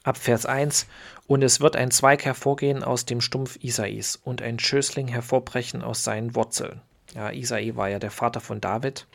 ab 0.04 0.18
Vers 0.18 0.48
1, 0.48 0.88
und 1.28 1.44
es 1.44 1.60
wird 1.60 1.76
ein 1.76 1.92
Zweig 1.92 2.26
hervorgehen 2.26 2.84
aus 2.84 3.06
dem 3.06 3.22
Stumpf 3.22 3.60
Isais 3.62 4.16
und 4.16 4.42
ein 4.42 4.58
Schößling 4.58 5.08
hervorbrechen 5.08 5.84
aus 5.84 6.04
seinen 6.04 6.34
Wurzeln. 6.34 6.82
Ja, 7.16 7.32
Isai 7.32 7.76
war 7.76 7.90
ja 7.90 8.00
der 8.00 8.12
Vater 8.12 8.40
von 8.40 8.62
David. 8.62 9.08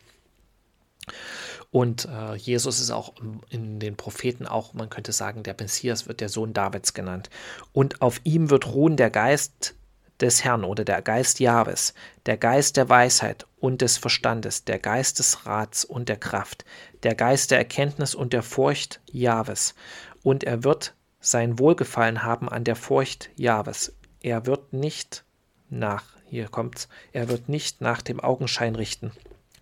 Und 1.70 2.06
äh, 2.06 2.34
Jesus 2.36 2.80
ist 2.80 2.90
auch 2.90 3.14
in 3.50 3.80
den 3.80 3.96
Propheten 3.96 4.46
auch, 4.46 4.74
man 4.74 4.90
könnte 4.90 5.12
sagen, 5.12 5.42
der 5.42 5.56
Messias 5.58 6.06
wird 6.06 6.20
der 6.20 6.28
Sohn 6.28 6.52
Davids 6.52 6.94
genannt. 6.94 7.30
Und 7.72 8.00
auf 8.00 8.20
ihm 8.24 8.48
wird 8.50 8.68
ruhen 8.72 8.96
der 8.96 9.10
Geist 9.10 9.74
des 10.20 10.44
Herrn 10.44 10.64
oder 10.64 10.84
der 10.84 11.02
Geist 11.02 11.40
Jahwes, 11.40 11.92
der 12.26 12.36
Geist 12.36 12.76
der 12.76 12.88
Weisheit 12.88 13.46
und 13.58 13.82
des 13.82 13.98
Verstandes, 13.98 14.64
der 14.64 14.78
Geist 14.78 15.18
des 15.18 15.46
Rats 15.46 15.84
und 15.84 16.08
der 16.08 16.16
Kraft, 16.16 16.64
der 17.02 17.16
Geist 17.16 17.50
der 17.50 17.58
Erkenntnis 17.58 18.14
und 18.14 18.32
der 18.32 18.44
Furcht 18.44 19.00
Jahwes. 19.10 19.74
Und 20.22 20.44
er 20.44 20.62
wird 20.62 20.94
sein 21.20 21.58
Wohlgefallen 21.58 22.22
haben 22.22 22.48
an 22.48 22.64
der 22.64 22.76
Furcht 22.76 23.30
Jahwes. 23.34 23.94
Er 24.20 24.46
wird 24.46 24.72
nicht 24.72 25.24
nach 25.70 26.13
hier 26.34 26.48
kommt's, 26.48 26.88
er 27.12 27.28
wird 27.28 27.48
nicht 27.48 27.80
nach 27.80 28.02
dem 28.02 28.20
Augenschein 28.20 28.74
richten, 28.74 29.12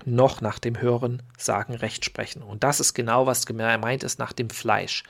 noch 0.05 0.41
nach 0.41 0.59
dem 0.59 0.81
Hören, 0.81 1.23
Sagen, 1.37 1.75
Recht 1.75 2.05
sprechen. 2.05 2.43
Und 2.43 2.65
das 2.65 2.81
ist 2.81 2.95
genau, 2.95 3.27
was 3.27 3.47
gemeint 3.47 4.03
ist 4.03 4.19
nach 4.19 4.33
dem 4.33 4.51
Fleisch, 4.51 5.05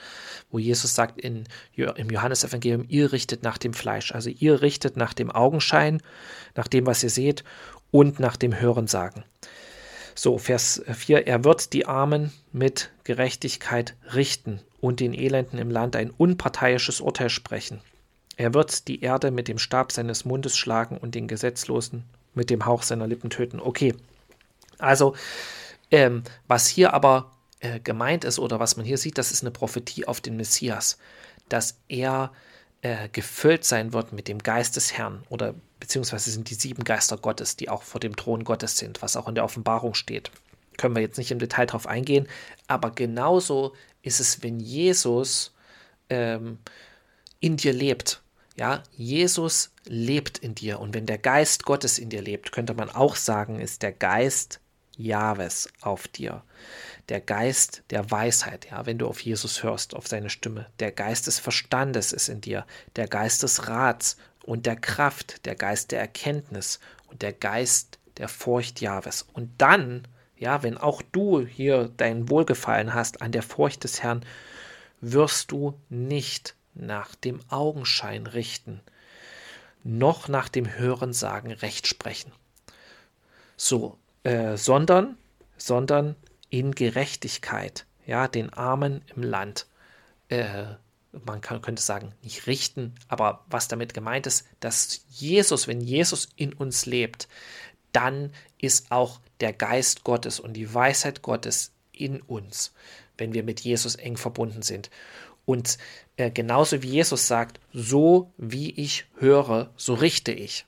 wo 0.50 0.58
Jesus 0.58 0.94
sagt 0.94 1.20
in, 1.20 1.44
im 1.74 2.10
Johannesevangelium, 2.10 2.84
ihr 2.88 3.12
richtet 3.12 3.42
nach 3.42 3.58
dem 3.58 3.74
Fleisch. 3.74 4.12
Also 4.12 4.30
ihr 4.30 4.60
richtet 4.60 4.96
nach 4.96 5.14
dem 5.14 5.30
Augenschein, 5.30 6.02
nach 6.54 6.68
dem, 6.68 6.84
was 6.86 7.02
ihr 7.02 7.10
seht 7.10 7.44
und 7.90 8.18
nach 8.18 8.36
dem 8.36 8.58
Hören, 8.58 8.88
Sagen. 8.88 9.24
So, 10.14 10.36
Vers 10.38 10.82
4, 10.92 11.26
er 11.26 11.44
wird 11.44 11.72
die 11.72 11.86
Armen 11.86 12.32
mit 12.52 12.90
Gerechtigkeit 13.04 13.94
richten 14.14 14.60
und 14.80 15.00
den 15.00 15.14
Elenden 15.14 15.58
im 15.58 15.70
Land 15.70 15.96
ein 15.96 16.10
unparteiisches 16.10 17.00
Urteil 17.00 17.30
sprechen. 17.30 17.80
Er 18.42 18.54
wird 18.54 18.88
die 18.88 19.02
Erde 19.02 19.30
mit 19.30 19.46
dem 19.46 19.58
Stab 19.58 19.92
seines 19.92 20.24
Mundes 20.24 20.56
schlagen 20.56 20.98
und 20.98 21.14
den 21.14 21.28
Gesetzlosen 21.28 22.02
mit 22.34 22.50
dem 22.50 22.66
Hauch 22.66 22.82
seiner 22.82 23.06
Lippen 23.06 23.30
töten. 23.30 23.60
Okay, 23.60 23.94
also 24.78 25.14
ähm, 25.92 26.24
was 26.48 26.66
hier 26.66 26.92
aber 26.92 27.30
äh, 27.60 27.78
gemeint 27.78 28.24
ist 28.24 28.40
oder 28.40 28.58
was 28.58 28.76
man 28.76 28.84
hier 28.84 28.98
sieht, 28.98 29.16
das 29.16 29.30
ist 29.30 29.44
eine 29.44 29.52
Prophetie 29.52 30.08
auf 30.08 30.20
den 30.20 30.36
Messias, 30.36 30.98
dass 31.48 31.78
er 31.86 32.32
äh, 32.80 33.08
gefüllt 33.10 33.64
sein 33.64 33.92
wird 33.92 34.12
mit 34.12 34.26
dem 34.26 34.40
Geist 34.40 34.74
des 34.74 34.92
Herrn 34.92 35.22
oder 35.28 35.54
beziehungsweise 35.78 36.32
sind 36.32 36.50
die 36.50 36.54
sieben 36.54 36.82
Geister 36.82 37.18
Gottes, 37.18 37.54
die 37.54 37.68
auch 37.68 37.84
vor 37.84 38.00
dem 38.00 38.16
Thron 38.16 38.42
Gottes 38.42 38.76
sind, 38.76 39.02
was 39.02 39.16
auch 39.16 39.28
in 39.28 39.36
der 39.36 39.44
Offenbarung 39.44 39.94
steht. 39.94 40.32
Können 40.78 40.96
wir 40.96 41.02
jetzt 41.02 41.16
nicht 41.16 41.30
im 41.30 41.38
Detail 41.38 41.66
drauf 41.66 41.86
eingehen, 41.86 42.26
aber 42.66 42.90
genauso 42.90 43.72
ist 44.02 44.18
es, 44.18 44.42
wenn 44.42 44.58
Jesus 44.58 45.54
ähm, 46.10 46.58
in 47.38 47.56
dir 47.56 47.72
lebt. 47.72 48.21
Ja, 48.56 48.82
Jesus 48.92 49.72
lebt 49.84 50.38
in 50.38 50.54
dir. 50.54 50.78
Und 50.80 50.94
wenn 50.94 51.06
der 51.06 51.18
Geist 51.18 51.64
Gottes 51.64 51.98
in 51.98 52.10
dir 52.10 52.22
lebt, 52.22 52.52
könnte 52.52 52.74
man 52.74 52.90
auch 52.90 53.16
sagen, 53.16 53.60
ist 53.60 53.82
der 53.82 53.92
Geist 53.92 54.60
Jahwes 54.96 55.68
auf 55.80 56.06
dir. 56.06 56.42
der 57.08 57.20
Geist 57.20 57.82
der 57.90 58.10
Weisheit, 58.10 58.70
ja, 58.70 58.86
wenn 58.86 58.98
du 58.98 59.06
auf 59.06 59.20
Jesus 59.20 59.62
hörst, 59.62 59.94
auf 59.94 60.06
seine 60.06 60.30
Stimme. 60.30 60.66
Der 60.78 60.92
Geist 60.92 61.26
des 61.26 61.38
Verstandes 61.38 62.12
ist 62.12 62.28
in 62.28 62.40
dir, 62.40 62.66
der 62.96 63.08
Geist 63.08 63.42
des 63.42 63.68
Rats 63.68 64.16
und 64.44 64.66
der 64.66 64.76
Kraft, 64.76 65.44
der 65.44 65.54
Geist 65.54 65.92
der 65.92 66.00
Erkenntnis 66.00 66.80
und 67.08 67.22
der 67.22 67.32
Geist 67.32 67.98
der 68.18 68.28
Furcht 68.28 68.80
Jahwes. 68.80 69.26
Und 69.32 69.50
dann, 69.58 70.06
ja, 70.36 70.62
wenn 70.62 70.78
auch 70.78 71.02
du 71.02 71.40
hier 71.40 71.90
dein 71.96 72.28
Wohlgefallen 72.28 72.94
hast 72.94 73.20
an 73.22 73.32
der 73.32 73.42
Furcht 73.42 73.84
des 73.84 74.02
Herrn, 74.02 74.24
wirst 75.00 75.50
du 75.50 75.78
nicht 75.88 76.54
nach 76.74 77.14
dem 77.14 77.40
Augenschein 77.48 78.26
richten, 78.26 78.80
noch 79.84 80.28
nach 80.28 80.48
dem 80.48 80.72
Hörensagen 80.78 81.52
Recht 81.52 81.86
sprechen. 81.86 82.32
So, 83.56 83.98
äh, 84.22 84.56
sondern, 84.56 85.16
sondern 85.56 86.16
in 86.50 86.74
Gerechtigkeit, 86.74 87.86
ja, 88.06 88.28
den 88.28 88.52
Armen 88.52 89.02
im 89.14 89.22
Land, 89.22 89.66
äh, 90.28 90.64
man 91.26 91.40
kann, 91.40 91.60
könnte 91.60 91.82
sagen, 91.82 92.14
nicht 92.22 92.46
richten, 92.46 92.94
aber 93.08 93.44
was 93.48 93.68
damit 93.68 93.92
gemeint 93.94 94.26
ist, 94.26 94.46
dass 94.60 95.04
Jesus, 95.10 95.68
wenn 95.68 95.80
Jesus 95.80 96.28
in 96.36 96.52
uns 96.52 96.86
lebt, 96.86 97.28
dann 97.92 98.32
ist 98.58 98.90
auch 98.90 99.20
der 99.40 99.52
Geist 99.52 100.04
Gottes 100.04 100.40
und 100.40 100.54
die 100.54 100.72
Weisheit 100.72 101.22
Gottes 101.22 101.72
in 101.92 102.22
uns, 102.22 102.72
wenn 103.18 103.34
wir 103.34 103.42
mit 103.42 103.60
Jesus 103.60 103.96
eng 103.96 104.16
verbunden 104.16 104.62
sind. 104.62 104.90
Und 105.44 105.78
äh, 106.16 106.30
genauso 106.30 106.82
wie 106.82 106.90
Jesus 106.90 107.26
sagt, 107.26 107.60
so 107.72 108.30
wie 108.36 108.70
ich 108.70 109.06
höre, 109.16 109.70
so 109.76 109.94
richte 109.94 110.32
ich. 110.32 110.66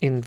In 0.00 0.24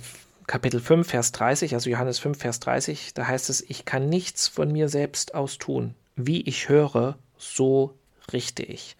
Kapitel 0.47 0.79
5, 0.79 1.07
Vers 1.07 1.31
30, 1.33 1.73
also 1.73 1.89
Johannes 1.89 2.19
5, 2.19 2.37
Vers 2.37 2.59
30, 2.61 3.13
da 3.13 3.27
heißt 3.27 3.49
es, 3.49 3.61
ich 3.61 3.85
kann 3.85 4.09
nichts 4.09 4.47
von 4.47 4.71
mir 4.71 4.89
selbst 4.89 5.35
aus 5.35 5.57
tun. 5.57 5.93
Wie 6.15 6.41
ich 6.41 6.69
höre, 6.69 7.17
so 7.37 7.93
richte 8.31 8.63
ich. 8.63 8.95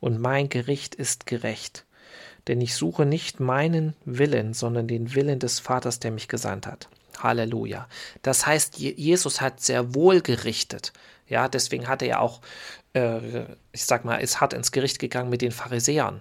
Und 0.00 0.20
mein 0.20 0.48
Gericht 0.48 0.94
ist 0.94 1.26
gerecht. 1.26 1.86
Denn 2.48 2.60
ich 2.60 2.74
suche 2.74 3.06
nicht 3.06 3.40
meinen 3.40 3.94
Willen, 4.04 4.54
sondern 4.54 4.88
den 4.88 5.14
Willen 5.14 5.38
des 5.38 5.58
Vaters, 5.58 6.00
der 6.00 6.10
mich 6.10 6.28
gesandt 6.28 6.66
hat. 6.66 6.88
Halleluja. 7.22 7.88
Das 8.22 8.46
heißt, 8.46 8.78
Jesus 8.78 9.40
hat 9.40 9.60
sehr 9.60 9.94
wohl 9.94 10.20
gerichtet. 10.20 10.92
Ja, 11.28 11.48
deswegen 11.48 11.88
hat 11.88 12.02
er 12.02 12.08
ja 12.08 12.18
auch, 12.18 12.40
äh, 12.94 13.44
ich 13.72 13.84
sag 13.84 14.04
mal, 14.04 14.16
ist 14.16 14.40
hart 14.40 14.52
ins 14.52 14.72
Gericht 14.72 14.98
gegangen 14.98 15.30
mit 15.30 15.42
den 15.42 15.52
Pharisäern. 15.52 16.20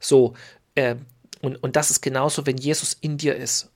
So, 0.00 0.34
äh, 0.74 0.96
und, 1.40 1.62
und 1.62 1.76
das 1.76 1.90
ist 1.90 2.00
genauso, 2.00 2.46
wenn 2.46 2.56
Jesus 2.56 2.96
in 3.00 3.18
dir 3.18 3.36
ist. 3.36 3.70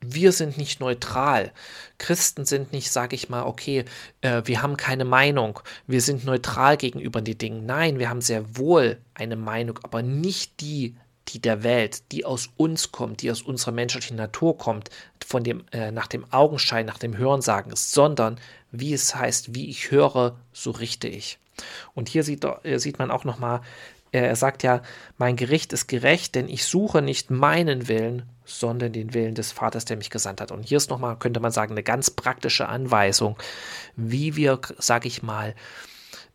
Wir 0.00 0.30
sind 0.30 0.56
nicht 0.56 0.78
neutral. 0.78 1.52
Christen 1.98 2.44
sind 2.44 2.72
nicht, 2.72 2.92
sage 2.92 3.16
ich 3.16 3.28
mal, 3.28 3.42
okay, 3.42 3.84
äh, 4.20 4.42
wir 4.44 4.62
haben 4.62 4.76
keine 4.76 5.04
Meinung, 5.04 5.58
wir 5.88 6.00
sind 6.00 6.24
neutral 6.24 6.76
gegenüber 6.76 7.20
den 7.20 7.36
Dingen. 7.36 7.66
Nein, 7.66 7.98
wir 7.98 8.08
haben 8.08 8.20
sehr 8.20 8.56
wohl 8.56 8.98
eine 9.14 9.34
Meinung, 9.34 9.80
aber 9.82 10.02
nicht 10.02 10.60
die 10.60 10.94
die 11.28 11.40
der 11.40 11.62
Welt, 11.62 12.10
die 12.12 12.24
aus 12.24 12.50
uns 12.56 12.92
kommt, 12.92 13.22
die 13.22 13.30
aus 13.30 13.42
unserer 13.42 13.72
menschlichen 13.72 14.16
Natur 14.16 14.56
kommt, 14.56 14.90
von 15.24 15.44
dem, 15.44 15.64
äh, 15.72 15.90
nach 15.90 16.06
dem 16.06 16.24
Augenschein, 16.32 16.86
nach 16.86 16.98
dem 16.98 17.16
Hörensagen 17.16 17.72
ist, 17.72 17.92
sondern 17.92 18.40
wie 18.70 18.92
es 18.92 19.14
heißt, 19.14 19.54
wie 19.54 19.68
ich 19.68 19.90
höre, 19.90 20.36
so 20.52 20.70
richte 20.70 21.08
ich. 21.08 21.38
Und 21.94 22.08
hier 22.08 22.22
sieht, 22.22 22.44
äh, 22.62 22.78
sieht 22.78 22.98
man 22.98 23.10
auch 23.10 23.24
nochmal, 23.24 23.60
äh, 24.12 24.20
er 24.20 24.36
sagt 24.36 24.62
ja, 24.62 24.82
mein 25.18 25.36
Gericht 25.36 25.72
ist 25.72 25.86
gerecht, 25.86 26.34
denn 26.34 26.48
ich 26.48 26.64
suche 26.64 27.02
nicht 27.02 27.30
meinen 27.30 27.88
Willen, 27.88 28.22
sondern 28.44 28.92
den 28.92 29.12
Willen 29.12 29.34
des 29.34 29.52
Vaters, 29.52 29.84
der 29.84 29.98
mich 29.98 30.10
gesandt 30.10 30.40
hat. 30.40 30.50
Und 30.50 30.62
hier 30.64 30.78
ist 30.78 30.90
nochmal, 30.90 31.18
könnte 31.18 31.40
man 31.40 31.52
sagen, 31.52 31.72
eine 31.72 31.82
ganz 31.82 32.10
praktische 32.10 32.68
Anweisung, 32.68 33.36
wie 33.96 34.36
wir, 34.36 34.60
sage 34.78 35.08
ich 35.08 35.22
mal, 35.22 35.54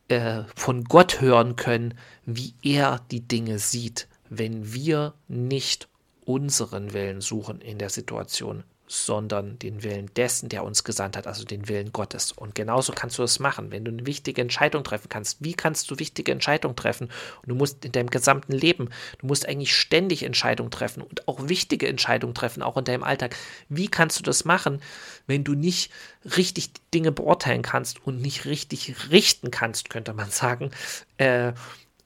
äh, 0.10 0.44
von 0.56 0.84
Gott 0.84 1.22
hören 1.22 1.56
können, 1.56 1.96
wie 2.26 2.54
er 2.62 3.02
die 3.10 3.22
Dinge 3.22 3.58
sieht, 3.58 4.08
wenn 4.38 4.74
wir 4.74 5.14
nicht 5.28 5.88
unseren 6.26 6.94
Willen 6.94 7.22
suchen 7.22 7.62
in 7.62 7.78
der 7.78 7.90
Situation, 7.90 8.64
sondern 8.94 9.58
den 9.60 9.82
Willen 9.82 10.14
dessen, 10.16 10.50
der 10.50 10.64
uns 10.64 10.84
gesandt 10.84 11.18
hat, 11.18 11.26
also 11.26 11.46
den 11.46 11.68
Willen 11.68 11.92
Gottes. 11.94 12.32
Und 12.32 12.54
genauso 12.54 12.94
kannst 12.94 13.18
du 13.18 13.22
das 13.24 13.40
machen, 13.40 13.72
wenn 13.72 13.86
du 13.86 13.92
eine 13.92 14.06
wichtige 14.06 14.42
Entscheidung 14.42 14.84
treffen 14.84 15.08
kannst. 15.10 15.38
Wie 15.40 15.54
kannst 15.54 15.90
du 15.90 16.00
wichtige 16.00 16.32
Entscheidungen 16.32 16.76
treffen? 16.76 17.08
Und 17.42 17.50
du 17.50 17.56
musst 17.56 17.84
in 17.86 17.92
deinem 17.92 18.10
gesamten 18.10 18.52
Leben, 18.52 18.90
du 19.20 19.28
musst 19.28 19.48
eigentlich 19.48 19.76
ständig 19.76 20.24
Entscheidungen 20.24 20.70
treffen 20.70 21.02
und 21.02 21.28
auch 21.28 21.48
wichtige 21.48 21.88
Entscheidungen 21.88 22.36
treffen, 22.36 22.62
auch 22.62 22.78
in 22.78 22.84
deinem 22.84 23.04
Alltag. 23.04 23.36
Wie 23.70 23.88
kannst 23.88 24.20
du 24.20 24.24
das 24.24 24.46
machen, 24.46 24.82
wenn 25.28 25.44
du 25.44 25.54
nicht 25.54 25.92
richtig 26.36 26.70
Dinge 26.94 27.12
beurteilen 27.12 27.64
kannst 27.64 28.06
und 28.06 28.22
nicht 28.22 28.46
richtig 28.46 29.10
richten 29.10 29.50
kannst, 29.50 29.90
könnte 29.90 30.14
man 30.14 30.30
sagen? 30.30 30.72
Äh, 31.18 31.54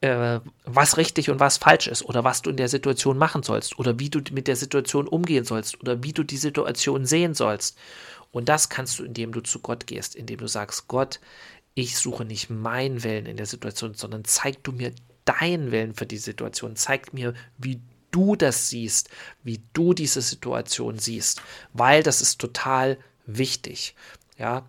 äh, 0.02 0.40
was 0.66 0.98
richtig 0.98 1.30
und 1.30 1.40
was 1.40 1.58
falsch 1.58 1.88
ist 1.88 2.04
oder 2.04 2.24
was 2.24 2.42
du 2.42 2.50
in 2.50 2.58
der 2.58 2.70
Situation 2.70 3.18
machen 3.18 3.44
sollst 3.44 3.80
oder 3.80 4.00
wie 4.00 4.10
du 4.10 4.22
mit 4.32 4.48
der 4.48 4.56
Situation 4.56 5.08
umgehen 5.08 5.46
sollst 5.46 5.80
oder 5.82 6.04
wie 6.04 6.14
du 6.14 6.24
die 6.24 6.38
Situation 6.38 7.06
sehen 7.06 7.34
sollst. 7.34 7.78
Und 8.32 8.50
das 8.50 8.70
kannst 8.70 9.00
du, 9.00 9.04
indem 9.04 9.32
du 9.32 9.42
zu 9.42 9.60
Gott 9.60 9.88
gehst, 9.88 10.16
indem 10.16 10.40
du 10.40 10.48
sagst, 10.48 10.88
Gott, 10.88 11.20
ich 11.74 11.98
suche 11.98 12.26
nicht 12.26 12.50
meinen 12.50 13.04
Willen 13.04 13.26
in 13.26 13.38
der 13.38 13.46
Situation, 13.46 13.94
sondern 13.94 14.26
zeig 14.26 14.64
du 14.64 14.72
mir 14.72 14.94
deinen 15.26 15.72
Willen 15.72 15.94
für 15.94 16.06
die 16.06 16.18
Situation. 16.18 16.76
Zeig 16.76 17.14
mir, 17.14 17.34
wie 17.58 17.82
du 18.12 18.36
das 18.36 18.70
siehst, 18.70 19.10
wie 19.44 19.62
du 19.74 19.94
diese 19.94 20.22
Situation 20.22 20.98
siehst, 20.98 21.42
weil 21.74 22.04
das 22.04 22.22
ist 22.22 22.40
total 22.40 22.98
wichtig. 23.26 23.96
Ja, 24.38 24.66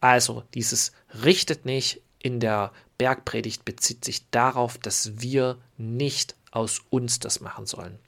also 0.00 0.44
dieses 0.54 0.92
richtet 1.24 1.64
nicht 1.64 2.02
in 2.18 2.40
der 2.40 2.72
Bergpredigt 3.00 3.64
bezieht 3.64 4.04
sich 4.04 4.28
darauf, 4.28 4.76
dass 4.76 5.22
wir 5.22 5.56
nicht 5.78 6.36
aus 6.50 6.82
uns 6.90 7.18
das 7.18 7.40
machen 7.40 7.64
sollen. 7.64 7.98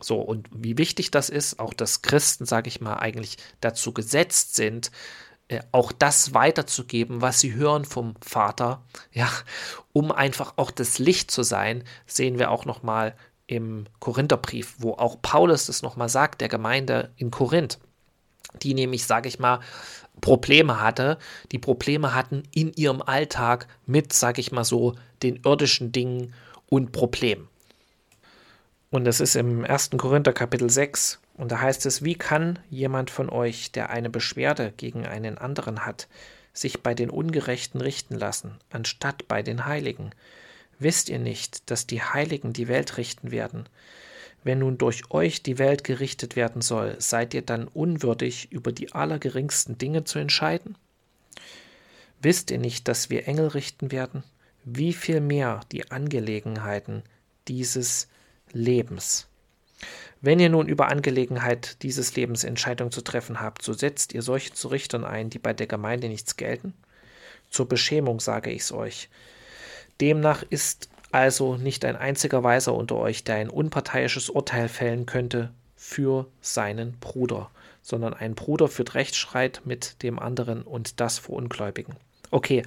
So, 0.00 0.20
und 0.20 0.48
wie 0.52 0.76
wichtig 0.76 1.12
das 1.12 1.28
ist, 1.28 1.60
auch 1.60 1.72
dass 1.72 2.02
Christen, 2.02 2.46
sage 2.46 2.66
ich 2.66 2.80
mal, 2.80 2.96
eigentlich 2.96 3.36
dazu 3.60 3.92
gesetzt 3.94 4.56
sind, 4.56 4.90
äh, 5.46 5.60
auch 5.70 5.92
das 5.92 6.34
weiterzugeben, 6.34 7.20
was 7.20 7.38
sie 7.38 7.54
hören 7.54 7.84
vom 7.84 8.16
Vater, 8.22 8.82
ja, 9.12 9.30
um 9.92 10.10
einfach 10.10 10.54
auch 10.56 10.72
das 10.72 10.98
Licht 10.98 11.30
zu 11.30 11.44
sein, 11.44 11.84
sehen 12.04 12.40
wir 12.40 12.50
auch 12.50 12.64
nochmal 12.64 13.14
im 13.46 13.86
Korintherbrief, 14.00 14.74
wo 14.78 14.94
auch 14.94 15.22
Paulus 15.22 15.66
das 15.66 15.82
nochmal 15.82 16.08
sagt, 16.08 16.40
der 16.40 16.48
Gemeinde 16.48 17.12
in 17.14 17.30
Korinth, 17.30 17.78
die 18.62 18.74
nämlich, 18.74 19.06
sage 19.06 19.28
ich 19.28 19.38
mal, 19.38 19.60
Probleme 20.20 20.80
hatte, 20.80 21.18
die 21.52 21.58
Probleme 21.58 22.14
hatten 22.14 22.42
in 22.52 22.72
ihrem 22.74 23.02
Alltag 23.02 23.66
mit, 23.86 24.12
sag 24.12 24.38
ich 24.38 24.52
mal 24.52 24.64
so, 24.64 24.94
den 25.22 25.40
irdischen 25.44 25.92
Dingen 25.92 26.34
und 26.68 26.92
Problemen. 26.92 27.48
Und 28.90 29.04
das 29.04 29.20
ist 29.20 29.36
im 29.36 29.64
1. 29.64 29.90
Korinther 29.96 30.32
Kapitel 30.32 30.68
6. 30.68 31.20
Und 31.36 31.52
da 31.52 31.60
heißt 31.60 31.86
es, 31.86 32.02
wie 32.04 32.16
kann 32.16 32.58
jemand 32.68 33.10
von 33.10 33.30
euch, 33.30 33.72
der 33.72 33.90
eine 33.90 34.10
Beschwerde 34.10 34.74
gegen 34.76 35.06
einen 35.06 35.38
anderen 35.38 35.86
hat, 35.86 36.08
sich 36.52 36.82
bei 36.82 36.92
den 36.92 37.08
Ungerechten 37.08 37.80
richten 37.80 38.14
lassen, 38.14 38.58
anstatt 38.70 39.28
bei 39.28 39.42
den 39.42 39.64
Heiligen? 39.64 40.10
Wisst 40.78 41.08
ihr 41.08 41.18
nicht, 41.18 41.70
dass 41.70 41.86
die 41.86 42.02
Heiligen 42.02 42.52
die 42.52 42.68
Welt 42.68 42.96
richten 42.96 43.30
werden? 43.30 43.68
Wenn 44.42 44.60
nun 44.60 44.78
durch 44.78 45.10
euch 45.10 45.42
die 45.42 45.58
Welt 45.58 45.84
gerichtet 45.84 46.34
werden 46.34 46.62
soll, 46.62 46.96
seid 46.98 47.34
ihr 47.34 47.42
dann 47.42 47.68
unwürdig, 47.68 48.50
über 48.50 48.72
die 48.72 48.92
allergeringsten 48.92 49.76
Dinge 49.76 50.04
zu 50.04 50.18
entscheiden? 50.18 50.76
Wisst 52.22 52.50
ihr 52.50 52.58
nicht, 52.58 52.88
dass 52.88 53.10
wir 53.10 53.28
Engel 53.28 53.48
richten 53.48 53.92
werden? 53.92 54.22
Wie 54.64 54.92
viel 54.92 55.20
mehr 55.20 55.60
die 55.72 55.90
Angelegenheiten 55.90 57.02
dieses 57.48 58.08
Lebens? 58.52 59.26
Wenn 60.22 60.38
ihr 60.38 60.50
nun 60.50 60.68
über 60.68 60.88
Angelegenheit 60.88 61.82
dieses 61.82 62.14
Lebens 62.14 62.44
Entscheidung 62.44 62.90
zu 62.90 63.00
treffen 63.00 63.40
habt, 63.40 63.62
so 63.62 63.72
setzt 63.72 64.12
ihr 64.12 64.20
solche 64.20 64.52
zu 64.52 64.68
Richtern 64.68 65.04
ein, 65.04 65.30
die 65.30 65.38
bei 65.38 65.54
der 65.54 65.66
Gemeinde 65.66 66.08
nichts 66.08 66.36
gelten? 66.36 66.74
Zur 67.50 67.66
Beschämung 67.68 68.20
sage 68.20 68.50
ich's 68.50 68.70
euch. 68.70 69.08
Demnach 70.00 70.42
ist 70.42 70.90
also 71.12 71.56
nicht 71.56 71.84
ein 71.84 71.96
einziger 71.96 72.42
Weiser 72.42 72.74
unter 72.74 72.96
euch, 72.96 73.24
der 73.24 73.36
ein 73.36 73.50
unparteiisches 73.50 74.30
Urteil 74.30 74.68
fällen 74.68 75.06
könnte 75.06 75.50
für 75.76 76.26
seinen 76.40 76.98
Bruder, 77.00 77.50
sondern 77.82 78.14
ein 78.14 78.34
Bruder 78.34 78.68
führt 78.68 78.94
Rechtsstreit 78.94 79.62
mit 79.64 80.02
dem 80.02 80.18
anderen 80.18 80.62
und 80.62 81.00
das 81.00 81.18
vor 81.18 81.36
Ungläubigen. 81.36 81.96
Okay, 82.30 82.64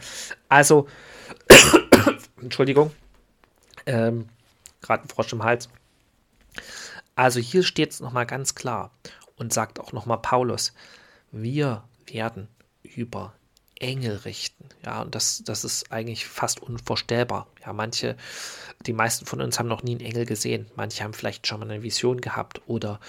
also, 0.50 0.88
Entschuldigung, 2.42 2.92
ähm, 3.86 4.28
gerade 4.82 5.04
ein 5.04 5.10
Frosch 5.10 5.32
im 5.32 5.44
Hals. 5.44 5.70
Also 7.16 7.40
hier 7.40 7.64
steht 7.64 7.92
es 7.92 8.00
nochmal 8.00 8.26
ganz 8.26 8.56
klar 8.56 8.92
und 9.38 9.54
sagt 9.54 9.80
auch 9.80 9.94
nochmal 9.94 10.20
Paulus, 10.20 10.74
wir 11.32 11.84
werden 12.08 12.48
über 12.82 13.34
Engel 13.84 14.16
richten. 14.18 14.70
Ja, 14.86 15.02
und 15.02 15.14
das, 15.14 15.44
das 15.46 15.64
ist 15.66 15.92
eigentlich 15.92 16.26
fast 16.26 16.62
unvorstellbar. 16.62 17.48
Ja, 17.66 17.74
manche, 17.74 18.16
die 18.86 18.94
meisten 18.94 19.26
von 19.26 19.42
uns 19.42 19.60
haben 19.60 19.68
noch 19.68 19.84
nie 19.84 19.92
einen 19.92 20.06
Engel 20.06 20.26
gesehen. 20.26 20.68
Manche 20.76 21.04
haben 21.04 21.14
vielleicht 21.14 21.46
schon 21.46 21.60
mal 21.60 21.70
eine 21.70 21.84
Vision 21.84 22.22
gehabt 22.22 22.62
oder 22.66 23.00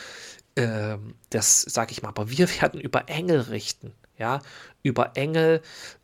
äh, 0.57 0.97
das 1.31 1.63
sage 1.63 1.93
ich 1.93 2.03
mal, 2.03 2.09
aber 2.09 2.31
wir 2.31 2.49
werden 2.61 2.81
über 2.81 3.09
Engel 3.09 3.41
richten. 3.41 3.93
ja, 4.19 4.41
über 4.83 5.17
Engel, 5.17 5.63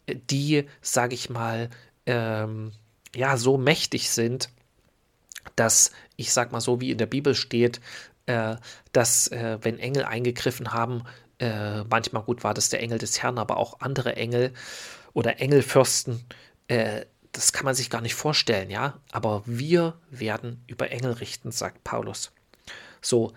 die, 0.08 0.66
sage 0.80 1.14
ich 1.14 1.30
mal, 1.30 1.68
ähm, 2.06 2.72
ja, 3.14 3.36
so 3.36 3.58
mächtig 3.58 4.10
sind, 4.10 4.50
dass 5.56 5.92
ich 6.16 6.32
sag 6.32 6.52
mal 6.52 6.60
so, 6.60 6.80
wie 6.80 6.90
in 6.90 6.98
der 6.98 7.06
Bibel 7.06 7.34
steht, 7.34 7.80
äh, 8.26 8.56
dass 8.92 9.28
äh, 9.28 9.58
wenn 9.62 9.78
Engel 9.78 10.04
eingegriffen 10.04 10.72
haben, 10.72 11.04
äh, 11.40 11.84
manchmal 11.84 12.22
gut 12.22 12.44
war 12.44 12.54
das 12.54 12.68
der 12.68 12.80
Engel 12.80 12.98
des 12.98 13.22
Herrn, 13.22 13.38
aber 13.38 13.56
auch 13.56 13.80
andere 13.80 14.16
Engel 14.16 14.52
oder 15.12 15.40
Engelfürsten, 15.40 16.24
äh, 16.68 17.04
das 17.32 17.52
kann 17.52 17.64
man 17.64 17.74
sich 17.74 17.90
gar 17.90 18.00
nicht 18.00 18.14
vorstellen, 18.14 18.70
ja. 18.70 18.98
Aber 19.12 19.42
wir 19.46 19.94
werden 20.10 20.62
über 20.66 20.90
Engel 20.90 21.12
richten, 21.12 21.52
sagt 21.52 21.84
Paulus. 21.84 22.32
So, 23.00 23.32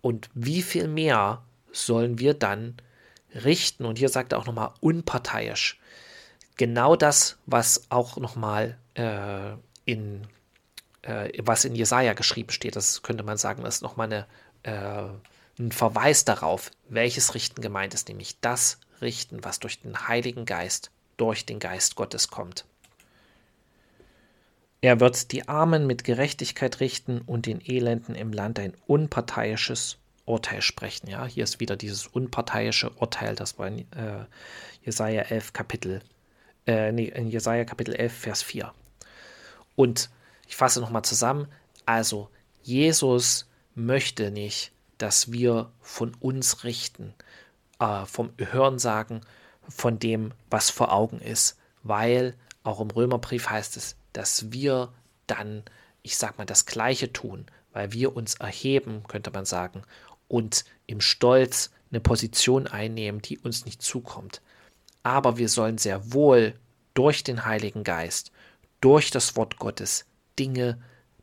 und 0.00 0.30
wie 0.34 0.62
viel 0.62 0.88
mehr 0.88 1.42
sollen 1.72 2.18
wir 2.18 2.34
dann 2.34 2.76
richten? 3.34 3.84
Und 3.84 3.98
hier 3.98 4.08
sagt 4.08 4.32
er 4.32 4.38
auch 4.38 4.46
nochmal 4.46 4.72
unparteiisch. 4.80 5.80
Genau 6.56 6.96
das, 6.96 7.38
was 7.46 7.86
auch 7.90 8.16
nochmal 8.18 8.78
äh, 8.94 9.52
in 9.84 10.26
äh, 11.02 11.32
was 11.42 11.64
in 11.64 11.74
Jesaja 11.74 12.12
geschrieben 12.12 12.50
steht. 12.50 12.76
Das 12.76 13.02
könnte 13.02 13.24
man 13.24 13.38
sagen, 13.38 13.64
ist 13.64 13.82
nochmal 13.82 14.06
eine, 14.06 14.26
äh, 14.62 15.08
ein 15.60 15.72
Verweis 15.72 16.24
darauf, 16.24 16.70
welches 16.88 17.34
Richten 17.34 17.60
gemeint 17.60 17.94
ist, 17.94 18.08
nämlich 18.08 18.40
das 18.40 18.78
Richten, 19.00 19.44
was 19.44 19.60
durch 19.60 19.80
den 19.80 20.08
Heiligen 20.08 20.44
Geist, 20.44 20.90
durch 21.16 21.46
den 21.46 21.58
Geist 21.58 21.96
Gottes 21.96 22.28
kommt. 22.28 22.64
Er 24.80 24.98
wird 24.98 25.32
die 25.32 25.46
Armen 25.46 25.86
mit 25.86 26.04
Gerechtigkeit 26.04 26.80
richten 26.80 27.20
und 27.20 27.44
den 27.44 27.60
Elenden 27.60 28.14
im 28.14 28.32
Land 28.32 28.58
ein 28.58 28.74
unparteiisches 28.86 29.98
Urteil 30.24 30.62
sprechen. 30.62 31.08
Ja, 31.08 31.26
hier 31.26 31.44
ist 31.44 31.60
wieder 31.60 31.76
dieses 31.76 32.06
unparteiische 32.06 32.90
Urteil, 32.90 33.34
das 33.34 33.58
war 33.58 33.68
in 33.68 33.80
äh, 33.92 34.24
Jesaja 34.82 35.22
11 35.22 35.52
Kapitel, 35.52 36.00
äh, 36.66 36.92
nee, 36.92 37.08
in 37.08 37.28
Jesaja 37.28 37.64
Kapitel 37.64 37.94
11 37.94 38.12
Vers 38.12 38.42
4. 38.42 38.72
Und 39.76 40.08
ich 40.48 40.56
fasse 40.56 40.80
nochmal 40.80 41.02
zusammen. 41.02 41.48
Also, 41.84 42.30
Jesus 42.62 43.48
möchte 43.74 44.30
nicht, 44.30 44.72
dass 45.00 45.32
wir 45.32 45.72
von 45.80 46.14
uns 46.20 46.64
richten, 46.64 47.14
äh, 47.78 48.04
vom 48.04 48.32
Hörensagen, 48.38 49.22
von 49.68 49.98
dem, 49.98 50.32
was 50.50 50.70
vor 50.70 50.92
Augen 50.92 51.20
ist, 51.20 51.58
weil 51.82 52.34
auch 52.62 52.80
im 52.80 52.90
Römerbrief 52.90 53.48
heißt 53.48 53.76
es, 53.76 53.96
dass 54.12 54.52
wir 54.52 54.92
dann, 55.26 55.62
ich 56.02 56.16
sag 56.16 56.36
mal, 56.38 56.44
das 56.44 56.66
Gleiche 56.66 57.12
tun, 57.12 57.46
weil 57.72 57.92
wir 57.92 58.14
uns 58.14 58.34
erheben, 58.34 59.04
könnte 59.08 59.30
man 59.30 59.44
sagen, 59.44 59.82
und 60.28 60.64
im 60.86 61.00
Stolz 61.00 61.70
eine 61.90 62.00
Position 62.00 62.66
einnehmen, 62.66 63.22
die 63.22 63.38
uns 63.38 63.64
nicht 63.64 63.80
zukommt. 63.80 64.42
Aber 65.02 65.38
wir 65.38 65.48
sollen 65.48 65.78
sehr 65.78 66.12
wohl 66.12 66.54
durch 66.94 67.24
den 67.24 67.46
Heiligen 67.46 67.84
Geist, 67.84 68.32
durch 68.80 69.10
das 69.10 69.36
Wort 69.36 69.58
Gottes 69.58 70.04
Dinge 70.38 70.78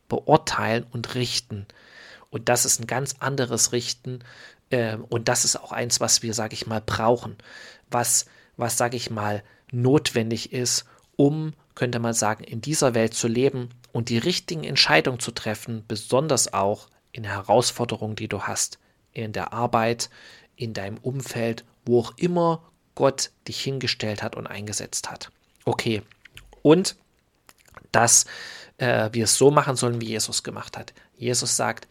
beurteilen 0.09 0.85
und 0.91 1.15
richten. 1.15 1.67
Und 2.29 2.49
das 2.49 2.65
ist 2.65 2.79
ein 2.79 2.87
ganz 2.87 3.15
anderes 3.19 3.71
Richten. 3.71 4.19
Äh, 4.69 4.97
und 5.09 5.27
das 5.27 5.45
ist 5.45 5.55
auch 5.55 5.71
eins, 5.71 5.99
was 5.99 6.23
wir, 6.23 6.33
sage 6.33 6.53
ich 6.53 6.67
mal, 6.67 6.81
brauchen. 6.81 7.37
Was, 7.89 8.25
was 8.57 8.77
sage 8.77 8.97
ich 8.97 9.09
mal, 9.09 9.43
notwendig 9.71 10.53
ist, 10.53 10.85
um, 11.15 11.53
könnte 11.75 11.99
man 11.99 12.13
sagen, 12.13 12.43
in 12.43 12.61
dieser 12.61 12.93
Welt 12.93 13.13
zu 13.13 13.27
leben 13.27 13.69
und 13.91 14.09
die 14.09 14.17
richtigen 14.17 14.63
Entscheidungen 14.63 15.19
zu 15.19 15.31
treffen, 15.31 15.83
besonders 15.87 16.53
auch 16.53 16.87
in 17.11 17.23
Herausforderungen, 17.23 18.15
die 18.15 18.27
du 18.27 18.43
hast, 18.43 18.79
in 19.13 19.31
der 19.33 19.53
Arbeit, 19.53 20.09
in 20.55 20.73
deinem 20.73 20.97
Umfeld, 20.97 21.65
wo 21.85 22.01
auch 22.01 22.13
immer 22.17 22.63
Gott 22.95 23.31
dich 23.47 23.61
hingestellt 23.61 24.23
hat 24.23 24.35
und 24.35 24.47
eingesetzt 24.47 25.09
hat. 25.09 25.31
Okay. 25.65 26.01
Und 26.61 26.95
das 27.91 28.25
äh, 28.77 29.09
wir 29.11 29.25
es 29.25 29.37
so 29.37 29.51
machen 29.51 29.75
sollen, 29.75 30.01
wie 30.01 30.07
Jesus 30.07 30.43
gemacht 30.43 30.77
hat. 30.77 30.93
Jesus 31.17 31.55
sagt, 31.55 31.87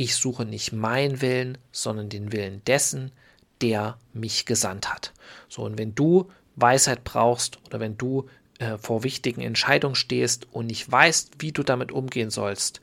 ich 0.00 0.16
suche 0.16 0.46
nicht 0.46 0.72
meinen 0.72 1.20
Willen, 1.20 1.58
sondern 1.72 2.08
den 2.08 2.32
Willen 2.32 2.64
dessen, 2.64 3.12
der 3.60 3.98
mich 4.14 4.46
gesandt 4.46 4.90
hat. 4.90 5.12
So, 5.50 5.62
und 5.62 5.76
wenn 5.76 5.94
du 5.94 6.30
Weisheit 6.56 7.04
brauchst 7.04 7.58
oder 7.66 7.80
wenn 7.80 7.98
du 7.98 8.26
äh, 8.58 8.78
vor 8.78 9.04
wichtigen 9.04 9.42
Entscheidungen 9.42 9.94
stehst 9.94 10.46
und 10.52 10.68
nicht 10.68 10.90
weißt, 10.90 11.34
wie 11.40 11.52
du 11.52 11.62
damit 11.62 11.92
umgehen 11.92 12.30
sollst, 12.30 12.80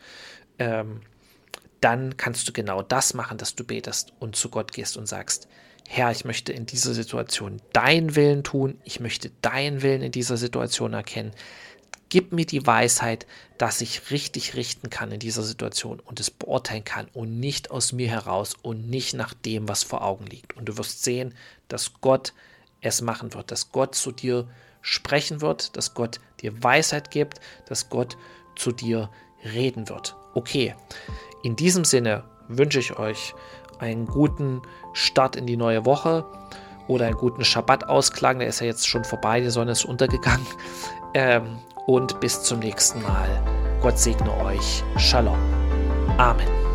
ähm, 0.60 1.02
dann 1.82 2.18
kannst 2.18 2.48
du 2.48 2.54
genau 2.54 2.84
das 2.84 3.16
machen, 3.16 3.40
dass 3.40 3.56
du 3.56 3.64
betest 3.64 4.14
und 4.20 4.36
zu 4.36 4.50
Gott 4.50 4.72
gehst 4.72 4.96
und 4.96 5.08
sagst, 5.08 5.48
Herr, 5.88 6.12
ich 6.12 6.24
möchte 6.24 6.54
in 6.54 6.68
dieser 6.68 6.94
Situation 6.94 7.60
deinen 7.74 8.16
Willen 8.16 8.44
tun, 8.44 8.80
ich 8.84 9.00
möchte 9.00 9.32
deinen 9.42 9.82
Willen 9.82 10.04
in 10.04 10.12
dieser 10.12 10.38
Situation 10.38 10.94
erkennen. 10.94 11.32
Gib 12.10 12.32
mir 12.32 12.46
die 12.46 12.66
Weisheit, 12.66 13.28
dass 13.58 13.82
ich 13.82 14.12
richtig 14.12 14.56
richten 14.56 14.90
kann 14.90 15.12
in 15.12 15.20
dieser 15.20 15.44
Situation 15.44 16.00
und 16.00 16.20
es 16.20 16.32
beurteilen 16.32 16.86
kann 16.86 17.08
und 17.14 17.40
nicht 17.40 17.72
aus 17.72 17.92
mir 17.92 18.10
heraus 18.10 18.56
und 18.62 18.90
nicht 18.90 19.14
nach 19.14 19.34
dem, 19.34 19.68
was 19.68 19.84
vor 19.84 20.04
Augen 20.04 20.26
liegt. 20.26 20.56
Und 20.56 20.70
du 20.70 20.78
wirst 20.78 21.04
sehen, 21.04 21.34
dass 21.68 21.94
Gott 22.00 22.34
es 22.82 23.02
machen 23.02 23.34
wird, 23.34 23.52
dass 23.52 23.72
Gott 23.72 23.96
zu 23.96 24.12
dir 24.12 24.48
sprechen 24.82 25.42
wird, 25.42 25.76
dass 25.76 25.94
Gott 25.94 26.20
dir 26.42 26.64
Weisheit 26.64 27.12
gibt, 27.12 27.42
dass 27.68 27.90
Gott 27.90 28.18
zu 28.56 28.72
dir 28.72 29.10
reden 29.44 29.90
wird. 29.90 30.16
Okay, 30.34 30.76
in 31.44 31.56
diesem 31.56 31.84
Sinne 31.84 32.24
wünsche 32.48 32.80
ich 32.80 32.98
euch 32.98 33.34
einen 33.80 34.06
guten 34.06 34.62
Start 34.94 35.36
in 35.36 35.46
die 35.46 35.58
neue 35.58 35.86
Woche 35.86 36.26
oder 36.88 37.06
einen 37.06 37.18
guten 37.18 37.44
Schabbat-Ausklang. 37.44 38.40
Der 38.40 38.48
ist 38.48 38.62
ja 38.62 38.68
jetzt 38.68 38.88
schon 38.88 39.04
vorbei, 39.04 39.42
die 39.42 39.50
Sonne 39.50 39.72
ist 39.72 39.86
untergegangen. 39.86 40.46
Ähm, 41.14 41.58
und 41.88 42.20
bis 42.20 42.44
zum 42.44 42.60
nächsten 42.60 43.02
Mal. 43.02 43.28
Gott 43.82 43.98
segne 43.98 44.32
euch. 44.44 44.84
Shalom. 44.98 45.40
Amen. 46.18 46.67